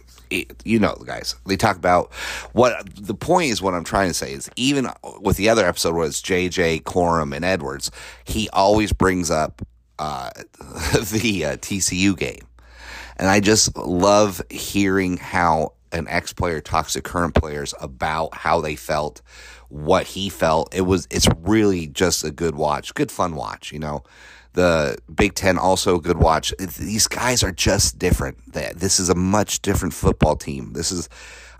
you 0.64 0.78
know, 0.78 0.94
guys, 1.04 1.34
they 1.46 1.56
talk 1.56 1.76
about 1.76 2.12
what 2.52 2.74
the 2.94 3.14
point 3.14 3.50
is. 3.50 3.62
What 3.62 3.74
I'm 3.74 3.84
trying 3.84 4.08
to 4.08 4.14
say 4.14 4.32
is, 4.32 4.50
even 4.56 4.88
with 5.20 5.36
the 5.36 5.48
other 5.48 5.66
episode 5.66 5.94
was 5.94 6.22
JJ 6.22 6.82
Corum 6.82 7.34
and 7.34 7.44
Edwards, 7.44 7.90
he 8.24 8.48
always 8.50 8.92
brings 8.92 9.30
up 9.30 9.62
uh, 9.98 10.30
the 10.58 11.44
uh, 11.44 11.56
TCU 11.56 12.16
game, 12.16 12.46
and 13.16 13.28
I 13.28 13.40
just 13.40 13.76
love 13.76 14.42
hearing 14.50 15.16
how 15.16 15.72
an 15.92 16.06
ex 16.08 16.32
player 16.32 16.60
talks 16.60 16.94
to 16.94 17.02
current 17.02 17.34
players 17.34 17.74
about 17.80 18.34
how 18.34 18.60
they 18.60 18.76
felt, 18.76 19.22
what 19.68 20.06
he 20.06 20.28
felt. 20.28 20.74
It 20.74 20.82
was 20.82 21.06
it's 21.10 21.28
really 21.38 21.86
just 21.86 22.24
a 22.24 22.30
good 22.30 22.54
watch, 22.54 22.94
good 22.94 23.10
fun 23.10 23.36
watch, 23.36 23.72
you 23.72 23.78
know 23.78 24.02
the 24.54 24.96
Big 25.14 25.34
Ten 25.34 25.58
also 25.58 25.96
a 25.96 26.00
good 26.00 26.16
watch. 26.16 26.54
These 26.58 27.06
guys 27.08 27.42
are 27.42 27.52
just 27.52 27.98
different. 27.98 28.52
This 28.52 28.98
is 28.98 29.10
a 29.10 29.14
much 29.14 29.60
different 29.62 29.94
football 29.94 30.36
team. 30.36 30.72
This 30.72 30.90
is. 30.90 31.08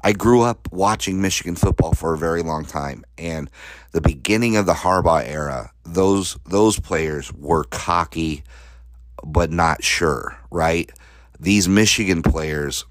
I 0.03 0.13
grew 0.13 0.43
up 0.43 0.71
watching 0.71 1.23
Michigan 1.23 1.57
football 1.57 1.95
for 1.95 2.13
a 2.13 2.19
very 2.19 2.43
long 2.43 2.65
time, 2.65 3.05
and 3.17 3.51
the 3.93 4.01
beginning 4.01 4.57
of 4.57 4.67
the 4.67 4.75
Harbaugh 4.75 5.27
era, 5.27 5.73
those 5.85 6.39
those 6.47 6.79
players 6.79 7.33
were 7.33 7.65
cocky, 7.65 8.45
but 9.25 9.51
not 9.51 9.83
sure. 9.83 10.39
Right? 10.51 10.91
These 11.39 11.69
Michigan 11.69 12.23
players 12.23 12.85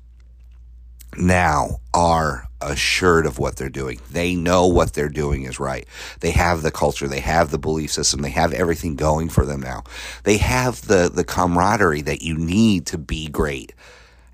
now 1.17 1.79
are 1.93 2.45
assured 2.69 3.25
of 3.25 3.39
what 3.39 3.55
they're 3.55 3.69
doing. 3.69 3.99
They 4.11 4.35
know 4.35 4.67
what 4.67 4.93
they're 4.93 5.09
doing 5.09 5.43
is 5.43 5.59
right. 5.59 5.87
They 6.19 6.31
have 6.31 6.61
the 6.61 6.71
culture, 6.71 7.07
they 7.07 7.19
have 7.19 7.51
the 7.51 7.59
belief 7.59 7.91
system, 7.91 8.21
they 8.21 8.29
have 8.31 8.53
everything 8.53 8.95
going 8.95 9.29
for 9.29 9.45
them 9.45 9.61
now. 9.61 9.83
They 10.23 10.37
have 10.37 10.87
the 10.87 11.09
the 11.13 11.23
camaraderie 11.23 12.01
that 12.01 12.21
you 12.21 12.37
need 12.37 12.85
to 12.87 12.97
be 12.97 13.27
great. 13.27 13.73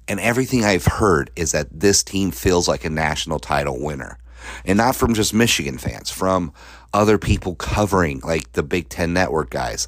And 0.07 0.19
everything 0.19 0.65
I've 0.65 0.85
heard 0.85 1.29
is 1.35 1.51
that 1.51 1.67
this 1.71 2.03
team 2.03 2.31
feels 2.31 2.67
like 2.67 2.83
a 2.83 2.89
national 2.89 3.39
title 3.39 3.79
winner. 3.79 4.17
And 4.65 4.77
not 4.77 4.95
from 4.95 5.13
just 5.13 5.33
Michigan 5.33 5.77
fans, 5.77 6.09
from 6.09 6.51
other 6.93 7.19
people 7.19 7.55
covering 7.55 8.19
like 8.21 8.51
the 8.53 8.63
Big 8.63 8.89
10 8.89 9.13
network 9.13 9.51
guys. 9.51 9.87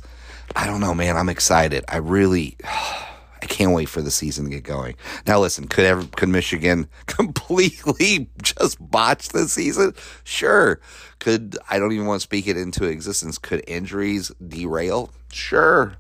I 0.56 0.68
don't 0.68 0.82
know, 0.82 0.94
man, 0.94 1.18
I'm 1.18 1.30
excited. 1.30 1.84
I 1.88 1.98
really 1.98 2.58
I 3.42 3.48
can't 3.48 3.72
wait 3.72 3.90
for 3.90 4.02
the 4.02 4.12
season 4.12 4.46
to 4.46 4.52
get 4.52 4.64
going. 4.64 4.96
Now, 5.26 5.40
listen, 5.40 5.68
could 5.68 5.86
ever 5.86 6.06
could 6.16 6.30
Michigan 6.30 6.88
completely 7.08 8.30
just 8.42 8.78
botch 8.80 9.30
the 9.30 9.48
season? 9.48 9.96
Sure. 10.24 10.80
Could 11.20 11.58
I 11.70 11.80
don't 11.80 11.92
even 11.92 12.06
want 12.06 12.22
to 12.22 12.24
speak 12.24 12.48
it 12.48 12.58
into 12.58 12.86
existence? 12.86 13.38
Could 13.38 13.64
injuries 13.68 14.32
derail? 14.46 15.12
Sure. 15.32 15.96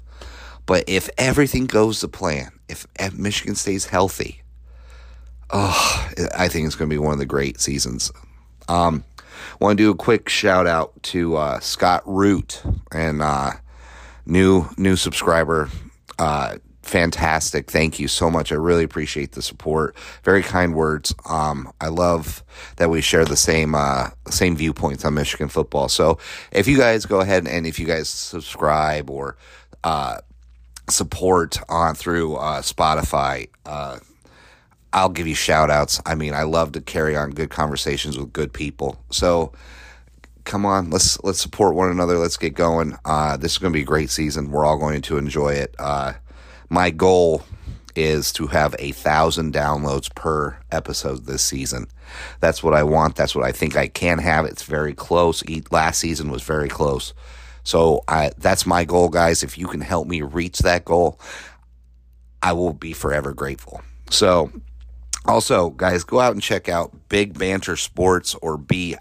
But 0.66 0.84
if 0.88 1.10
everything 1.18 1.66
goes 1.66 2.00
to 2.00 2.08
plan, 2.08 2.52
if 2.70 2.88
Michigan 3.14 3.56
stays 3.56 3.86
healthy, 3.86 4.42
oh, 5.50 6.10
I 6.38 6.48
think 6.48 6.68
it's 6.68 6.76
going 6.76 6.90
to 6.90 6.94
be 6.94 7.00
one 7.00 7.14
of 7.14 7.20
the 7.20 7.26
great 7.26 7.60
seasons. 7.60 8.12
Um, 8.70 9.04
want 9.60 9.78
to 9.78 9.84
do 9.84 9.92
a 9.92 9.96
quick 9.96 10.30
shout 10.30 10.68
out 10.68 11.02
to 11.04 11.36
uh, 11.36 11.60
Scott 11.60 12.04
Root 12.06 12.62
and 12.92 13.22
uh, 13.22 13.54
new 14.26 14.68
new 14.78 14.96
subscriber. 14.96 15.70
Uh, 16.20 16.58
fantastic. 16.82 17.70
Thank 17.70 18.00
you 18.00 18.08
so 18.08 18.30
much. 18.30 18.52
I 18.52 18.56
really 18.56 18.84
appreciate 18.84 19.34
the 19.34 19.42
support. 19.42 19.96
Very 20.24 20.42
kind 20.42 20.74
words. 20.76 21.14
Um, 21.30 21.72
I 21.80 21.88
love 21.88 22.44
that 22.78 22.90
we 22.90 23.02
share 23.02 23.26
the 23.26 23.38
same 23.38 23.76
uh, 23.76 24.10
same 24.30 24.56
viewpoints 24.56 25.06
on 25.06 25.14
Michigan 25.14 25.48
football. 25.48 25.90
So 25.90 26.18
if 26.52 26.68
you 26.68 26.78
guys 26.78 27.06
go 27.06 27.20
ahead 27.20 27.48
and 27.48 27.66
if 27.66 27.80
you 27.80 27.86
guys 27.86 28.10
subscribe 28.10 29.10
or 29.10 29.38
uh, 29.84 30.18
support 30.90 31.58
on 31.70 31.96
through 31.96 32.36
uh, 32.36 32.62
Spotify, 32.62 33.50
uh, 33.66 34.00
I'll 34.94 35.10
give 35.10 35.28
you 35.28 35.36
shout 35.36 35.70
outs. 35.70 36.02
I 36.06 36.16
mean, 36.16 36.34
I 36.34 36.44
love 36.44 36.74
to 36.74 36.82
carry 36.82 37.16
on 37.16 37.32
good 37.32 37.50
conversations 37.50 38.18
with 38.18 38.34
good 38.34 38.52
people. 38.54 39.02
So 39.10 39.54
come 40.44 40.66
on, 40.66 40.90
let's 40.90 41.22
let's 41.24 41.40
support 41.40 41.76
one 41.76 41.90
another. 41.90 42.18
Let's 42.18 42.38
get 42.38 42.56
going. 42.56 42.98
Uh, 43.06 43.38
this 43.38 43.54
is 43.54 43.58
going 43.58 43.72
to 43.72 43.78
be 43.78 43.84
a 43.84 43.86
great 43.86 44.10
season. 44.10 44.52
We're 44.52 44.66
all 44.66 44.78
going 44.78 45.02
to 45.04 45.18
enjoy 45.18 45.54
it. 45.54 45.76
Uh, 45.80 46.14
my 46.72 46.90
goal 46.90 47.44
is 47.98 48.32
to 48.32 48.48
have 48.48 48.74
a 48.80 48.94
thousand 48.94 49.54
downloads 49.54 50.14
per 50.16 50.58
episode 50.72 51.26
this 51.26 51.44
season. 51.44 51.86
That's 52.40 52.64
what 52.64 52.74
I 52.74 52.84
want. 52.84 53.18
That's 53.18 53.36
what 53.36 53.44
I 53.44 53.52
think 53.52 53.76
I 53.76 53.90
can 53.90 54.20
have. 54.20 54.46
It's 54.46 54.64
very 54.64 54.94
close. 54.94 55.44
Last 55.70 56.00
season 56.00 56.32
was 56.32 56.44
very 56.44 56.70
close. 56.70 57.14
So 57.64 58.06
I, 58.08 58.32
that's 58.38 58.66
my 58.66 58.86
goal, 58.86 59.10
guys. 59.10 59.44
If 59.44 59.58
you 59.58 59.68
can 59.68 59.82
help 59.82 60.08
me 60.08 60.22
reach 60.22 60.60
that 60.60 60.86
goal, 60.86 61.20
I 62.42 62.54
will 62.54 62.74
be 62.74 62.94
forever 62.94 63.34
grateful. 63.34 63.82
So 64.10 64.50
also, 65.26 65.72
guys, 65.72 66.06
go 66.06 66.22
out 66.22 66.32
and 66.32 66.42
check 66.42 66.70
out 66.70 67.10
Big 67.10 67.38
Banter 67.38 67.76
Sports 67.76 68.34
or 68.36 68.56
B, 68.58 68.96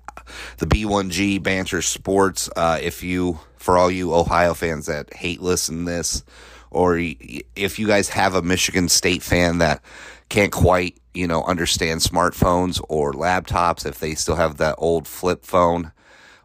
the 0.59 0.67
B1G 0.67 1.41
Banter 1.41 1.83
Sports. 1.83 2.51
Uh, 2.57 2.81
if 2.83 3.05
you, 3.05 3.39
for 3.59 3.79
all 3.79 3.93
you 3.93 4.13
Ohio 4.13 4.55
fans 4.55 4.87
that 4.87 5.15
hate 5.15 5.41
listen 5.41 5.85
this, 5.85 6.25
or 6.71 6.99
if 6.99 7.79
you 7.79 7.87
guys 7.87 8.09
have 8.11 8.35
a 8.35 8.43
Michigan 8.43 8.89
State 8.89 9.23
fan 9.23 9.59
that 9.59 9.83
can't 10.29 10.53
quite, 10.53 10.99
you 11.15 11.27
know, 11.27 11.43
understand 11.45 12.01
smartphones 12.01 12.81
or 12.89 13.13
laptops, 13.13 13.85
if 13.85 13.99
they 13.99 14.15
still 14.15 14.37
have 14.37 14.57
that 14.59 14.77
old 14.79 15.09
flip 15.09 15.45
phone 15.45 15.93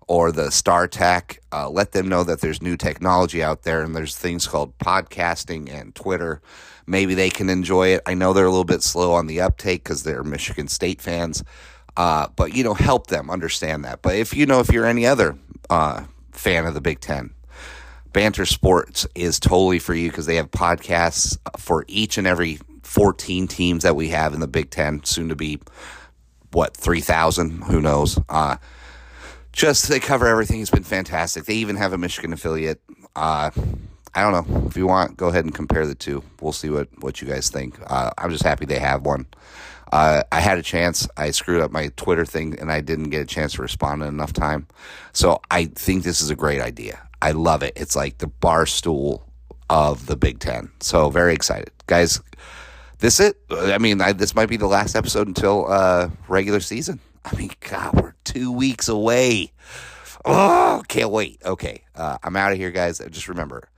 or 0.08 0.32
the 0.32 0.48
StarTAC, 0.48 1.40
uh, 1.52 1.70
let 1.70 1.92
them 1.92 2.08
know 2.08 2.24
that 2.24 2.42
there's 2.42 2.62
new 2.62 2.78
technology 2.78 3.44
out 3.44 3.64
there 3.64 3.82
and 3.82 3.96
there's 3.96 4.16
things 4.16 4.48
called 4.48 4.78
podcasting 4.80 5.72
and 5.72 5.96
Twitter 5.96 6.42
maybe 6.88 7.14
they 7.14 7.30
can 7.30 7.50
enjoy 7.50 7.90
it. 7.90 8.02
I 8.06 8.14
know 8.14 8.34
they're 8.34 8.46
a 8.46 8.50
little 8.50 8.64
bit 8.64 8.84
slow 8.84 9.14
on 9.14 9.28
the 9.28 9.42
uptake 9.42 9.84
because 9.84 10.04
they're 10.04 10.24
Michigan 10.24 10.68
State 10.68 11.02
fans, 11.02 11.44
uh, 11.98 12.28
but 12.36 12.54
you 12.54 12.64
know, 12.64 12.74
help 12.74 13.08
them 13.08 13.30
understand 13.30 13.86
that. 13.86 14.02
But 14.02 14.16
if 14.16 14.36
you 14.36 14.46
know, 14.46 14.60
if 14.60 14.70
you're 14.70 14.86
any 14.86 15.06
other 15.06 15.38
uh, 15.70 16.04
fan 16.32 16.66
of 16.66 16.74
the 16.74 16.82
Big 16.82 17.00
Ten, 17.00 17.34
Banter 18.16 18.46
Sports 18.46 19.06
is 19.14 19.42
totally 19.42 19.78
for 19.78 19.94
you 19.94 20.10
because 20.10 20.26
they 20.26 20.38
have 20.38 20.50
podcasts 20.50 21.38
for 21.60 21.84
each 21.90 22.18
and 22.18 22.26
every 22.26 22.60
14 22.84 23.46
teams 23.46 23.84
that 23.84 23.98
we 23.98 24.08
have 24.08 24.34
in 24.34 24.40
the 24.40 24.48
Big 24.48 24.70
Ten, 24.70 25.04
soon 25.04 25.28
to 25.28 25.36
be 25.36 25.60
what 26.54 26.78
3,000, 26.78 27.64
who 27.64 27.82
knows. 27.82 28.18
Uh, 28.30 28.56
just 29.52 29.90
they 29.90 30.00
cover 30.00 30.28
everything. 30.28 30.62
It's 30.62 30.72
been 30.72 30.86
fantastic. 30.86 31.44
They 31.44 31.56
even 31.56 31.76
have 31.76 31.92
a 31.92 31.98
Michigan 31.98 32.32
affiliate. 32.32 32.80
Uh, 33.18 33.52
I 34.14 34.22
don't 34.22 34.32
know. 34.32 34.66
If 34.66 34.78
you 34.78 34.88
want, 34.88 35.18
go 35.18 35.28
ahead 35.28 35.44
and 35.44 35.54
compare 35.54 35.86
the 35.86 35.94
two. 35.94 36.24
We'll 36.40 36.54
see 36.54 36.70
what, 36.70 36.88
what 37.04 37.22
you 37.22 37.28
guys 37.28 37.50
think. 37.50 37.78
Uh, 37.86 38.12
I'm 38.18 38.32
just 38.32 38.46
happy 38.46 38.66
they 38.66 38.80
have 38.80 39.06
one. 39.06 39.28
Uh, 39.92 40.24
I 40.32 40.40
had 40.40 40.58
a 40.58 40.64
chance. 40.64 41.06
I 41.18 41.32
screwed 41.32 41.60
up 41.60 41.70
my 41.70 41.90
Twitter 41.98 42.26
thing 42.26 42.58
and 42.62 42.72
I 42.72 42.80
didn't 42.80 43.10
get 43.10 43.24
a 43.24 43.26
chance 43.26 43.56
to 43.56 43.62
respond 43.62 44.04
in 44.04 44.08
enough 44.08 44.32
time. 44.32 44.68
So 45.12 45.42
I 45.52 45.66
think 45.66 46.06
this 46.06 46.22
is 46.22 46.30
a 46.30 46.36
great 46.36 46.62
idea. 46.62 47.02
I 47.22 47.32
love 47.32 47.64
it. 47.64 47.74
It's 47.76 47.96
like 47.96 48.18
the 48.20 48.28
bar 48.28 48.66
stool 48.66 49.28
of 49.70 50.06
the 50.06 50.16
Big 50.16 50.40
Ten. 50.40 50.72
So 50.80 51.10
very 51.10 51.34
excited. 51.34 51.72
Guys, 51.88 52.22
this 53.00 53.20
it? 53.20 53.38
I 53.50 53.78
mean, 53.78 54.02
I, 54.02 54.14
this 54.14 54.36
might 54.36 54.50
be 54.50 54.58
the 54.58 54.68
last 54.68 54.96
episode 54.96 55.28
until 55.28 55.72
uh, 55.72 56.10
regular 56.28 56.60
season. 56.60 57.00
I 57.24 57.36
mean, 57.36 57.52
God, 57.60 57.94
we're 58.00 58.16
two 58.24 58.52
weeks 58.52 58.88
away. 58.88 59.52
Oh, 60.24 60.84
can't 60.88 61.12
wait. 61.12 61.42
Okay, 61.44 61.84
uh, 61.96 62.18
I'm 62.24 62.36
out 62.36 62.52
of 62.52 62.58
here, 62.58 62.72
guys. 62.72 63.00
Just 63.10 63.28
remember, 63.28 63.70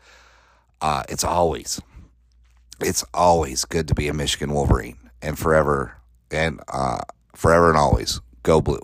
uh, 0.82 1.04
it's 1.10 1.24
always, 1.24 1.82
it's 2.80 3.04
always 3.14 3.66
good 3.66 3.88
to 3.88 3.96
be 3.96 4.08
a 4.08 4.14
Michigan 4.14 4.54
Wolverine, 4.54 4.98
and 5.22 5.38
forever 5.38 5.98
and 6.32 6.60
uh, 6.68 7.00
forever 7.36 7.70
and 7.70 7.78
always, 7.78 8.22
go 8.44 8.62
blue. 8.62 8.82